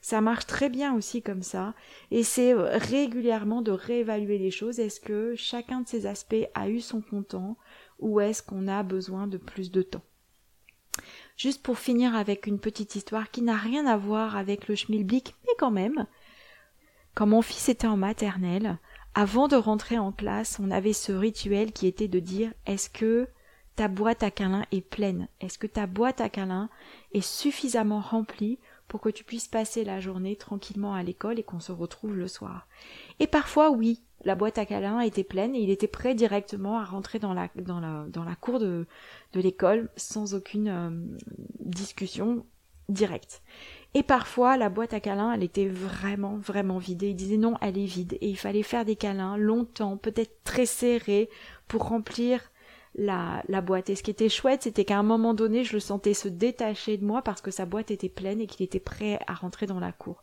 ça 0.00 0.20
marche 0.20 0.46
très 0.46 0.68
bien 0.70 0.94
aussi 0.94 1.20
comme 1.20 1.42
ça. 1.42 1.74
Et 2.12 2.22
c'est 2.22 2.54
régulièrement 2.54 3.60
de 3.60 3.72
réévaluer 3.72 4.38
les 4.38 4.52
choses. 4.52 4.78
Est-ce 4.78 5.00
que 5.00 5.34
chacun 5.34 5.80
de 5.80 5.88
ces 5.88 6.06
aspects 6.06 6.46
a 6.54 6.68
eu 6.68 6.78
son 6.78 7.00
content 7.00 7.56
ou 7.98 8.20
est-ce 8.20 8.40
qu'on 8.40 8.68
a 8.68 8.84
besoin 8.84 9.26
de 9.26 9.36
plus 9.36 9.72
de 9.72 9.82
temps? 9.82 10.04
Juste 11.36 11.64
pour 11.64 11.80
finir 11.80 12.14
avec 12.14 12.46
une 12.46 12.60
petite 12.60 12.94
histoire 12.94 13.32
qui 13.32 13.42
n'a 13.42 13.56
rien 13.56 13.84
à 13.86 13.96
voir 13.96 14.36
avec 14.36 14.68
le 14.68 14.76
schmilblick, 14.76 15.34
mais 15.44 15.54
quand 15.58 15.72
même. 15.72 16.06
Quand 17.14 17.26
mon 17.26 17.42
fils 17.42 17.68
était 17.68 17.88
en 17.88 17.96
maternelle, 17.96 18.78
avant 19.18 19.48
de 19.48 19.56
rentrer 19.56 19.98
en 19.98 20.12
classe, 20.12 20.60
on 20.62 20.70
avait 20.70 20.92
ce 20.92 21.10
rituel 21.10 21.72
qui 21.72 21.88
était 21.88 22.06
de 22.06 22.20
dire 22.20 22.52
est-ce 22.66 22.88
que 22.88 23.26
ta 23.74 23.88
boîte 23.88 24.22
à 24.22 24.30
câlins 24.30 24.64
est 24.70 24.80
pleine? 24.80 25.26
Est-ce 25.40 25.58
que 25.58 25.66
ta 25.66 25.88
boîte 25.88 26.20
à 26.20 26.28
câlins 26.28 26.68
est 27.14 27.20
suffisamment 27.20 27.98
remplie 27.98 28.60
pour 28.86 29.00
que 29.00 29.08
tu 29.08 29.24
puisses 29.24 29.48
passer 29.48 29.82
la 29.82 29.98
journée 29.98 30.36
tranquillement 30.36 30.94
à 30.94 31.02
l'école 31.02 31.40
et 31.40 31.42
qu'on 31.42 31.58
se 31.58 31.72
retrouve 31.72 32.14
le 32.14 32.28
soir? 32.28 32.68
Et 33.18 33.26
parfois, 33.26 33.72
oui, 33.72 34.04
la 34.24 34.36
boîte 34.36 34.56
à 34.56 34.66
câlins 34.66 35.00
était 35.00 35.24
pleine 35.24 35.56
et 35.56 35.62
il 35.62 35.70
était 35.70 35.88
prêt 35.88 36.14
directement 36.14 36.78
à 36.78 36.84
rentrer 36.84 37.18
dans 37.18 37.34
la, 37.34 37.48
cour 38.40 38.60
de, 38.60 38.86
de 39.32 39.40
l'école 39.40 39.90
sans 39.96 40.34
aucune 40.34 40.68
euh, 40.68 40.90
discussion 41.58 42.46
directe. 42.88 43.42
Et 43.94 44.02
parfois, 44.02 44.56
la 44.56 44.68
boîte 44.68 44.92
à 44.92 45.00
câlins, 45.00 45.32
elle 45.32 45.42
était 45.42 45.68
vraiment, 45.68 46.36
vraiment 46.36 46.78
vidée. 46.78 47.08
Il 47.08 47.16
disait 47.16 47.36
non, 47.36 47.54
elle 47.60 47.78
est 47.78 47.86
vide. 47.86 48.18
Et 48.20 48.28
il 48.28 48.36
fallait 48.36 48.62
faire 48.62 48.84
des 48.84 48.96
câlins 48.96 49.36
longtemps, 49.36 49.96
peut-être 49.96 50.42
très 50.44 50.66
serrés, 50.66 51.30
pour 51.68 51.88
remplir 51.88 52.40
la, 52.94 53.42
la 53.48 53.60
boîte. 53.60 53.90
Et 53.90 53.94
ce 53.94 54.02
qui 54.02 54.10
était 54.10 54.28
chouette, 54.28 54.64
c'était 54.64 54.84
qu'à 54.84 54.98
un 54.98 55.02
moment 55.02 55.34
donné, 55.34 55.64
je 55.64 55.72
le 55.72 55.80
sentais 55.80 56.14
se 56.14 56.28
détacher 56.28 56.96
de 56.98 57.04
moi 57.04 57.22
parce 57.22 57.40
que 57.40 57.50
sa 57.50 57.64
boîte 57.66 57.90
était 57.90 58.08
pleine 58.08 58.40
et 58.40 58.46
qu'il 58.46 58.64
était 58.64 58.78
prêt 58.80 59.18
à 59.26 59.34
rentrer 59.34 59.66
dans 59.66 59.80
la 59.80 59.92
cour. 59.92 60.22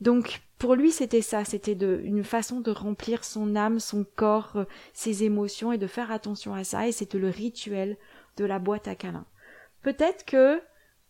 Donc 0.00 0.40
pour 0.58 0.74
lui 0.74 0.92
c'était 0.92 1.22
ça, 1.22 1.44
c'était 1.44 1.72
une 1.72 2.24
façon 2.24 2.60
de 2.60 2.70
remplir 2.70 3.24
son 3.24 3.54
âme, 3.54 3.80
son 3.80 4.06
corps, 4.16 4.52
euh, 4.56 4.64
ses 4.92 5.24
émotions 5.24 5.72
et 5.72 5.78
de 5.78 5.86
faire 5.86 6.10
attention 6.10 6.54
à 6.54 6.64
ça 6.64 6.88
et 6.88 6.92
c'était 6.92 7.18
le 7.18 7.28
rituel 7.28 7.96
de 8.36 8.44
la 8.44 8.58
boîte 8.58 8.88
à 8.88 8.94
câlins. 8.94 9.26
Peut-être 9.82 10.24
que 10.24 10.60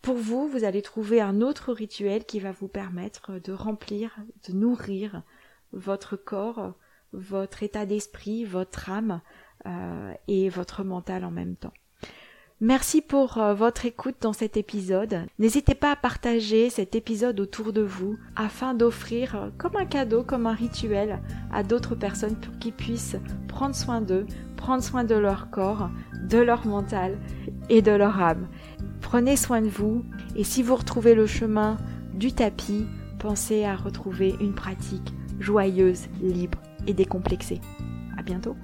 pour 0.02 0.16
vous, 0.16 0.48
vous 0.48 0.64
allez 0.64 0.82
trouver 0.82 1.20
un 1.20 1.40
autre 1.40 1.72
rituel 1.72 2.24
qui 2.24 2.40
va 2.40 2.52
vous 2.52 2.68
permettre 2.68 3.32
de 3.42 3.52
remplir, 3.52 4.16
de 4.48 4.52
nourrir 4.52 5.22
votre 5.72 6.16
corps, 6.16 6.74
votre 7.12 7.62
état 7.62 7.86
d'esprit, 7.86 8.44
votre 8.44 8.90
âme 8.90 9.20
euh, 9.66 10.12
et 10.28 10.48
votre 10.48 10.84
mental 10.84 11.24
en 11.24 11.30
même 11.30 11.56
temps. 11.56 11.74
Merci 12.62 13.00
pour 13.00 13.38
euh, 13.38 13.54
votre 13.54 13.86
écoute 13.86 14.16
dans 14.20 14.34
cet 14.34 14.58
épisode. 14.58 15.24
N'hésitez 15.38 15.74
pas 15.74 15.92
à 15.92 15.96
partager 15.96 16.68
cet 16.68 16.94
épisode 16.94 17.40
autour 17.40 17.72
de 17.72 17.80
vous 17.80 18.18
afin 18.36 18.74
d'offrir 18.74 19.34
euh, 19.34 19.48
comme 19.56 19.76
un 19.76 19.86
cadeau, 19.86 20.22
comme 20.22 20.46
un 20.46 20.52
rituel 20.52 21.20
à 21.50 21.62
d'autres 21.62 21.94
personnes 21.94 22.36
pour 22.36 22.58
qu'ils 22.58 22.74
puissent 22.74 23.16
prendre 23.48 23.74
soin 23.74 24.02
d'eux, 24.02 24.26
prendre 24.58 24.82
soin 24.82 25.04
de 25.04 25.14
leur 25.14 25.48
corps, 25.48 25.88
de 26.28 26.36
leur 26.36 26.66
mental 26.66 27.18
et 27.70 27.80
de 27.80 27.92
leur 27.92 28.20
âme. 28.20 28.46
Prenez 29.00 29.36
soin 29.36 29.60
de 29.62 29.68
vous 29.68 30.04
et 30.36 30.44
si 30.44 30.62
vous 30.62 30.76
retrouvez 30.76 31.14
le 31.14 31.26
chemin 31.26 31.78
du 32.14 32.32
tapis, 32.32 32.86
pensez 33.18 33.64
à 33.64 33.76
retrouver 33.76 34.36
une 34.40 34.54
pratique 34.54 35.14
joyeuse, 35.38 36.06
libre 36.20 36.58
et 36.86 36.94
décomplexée. 36.94 37.60
À 38.16 38.22
bientôt! 38.22 38.56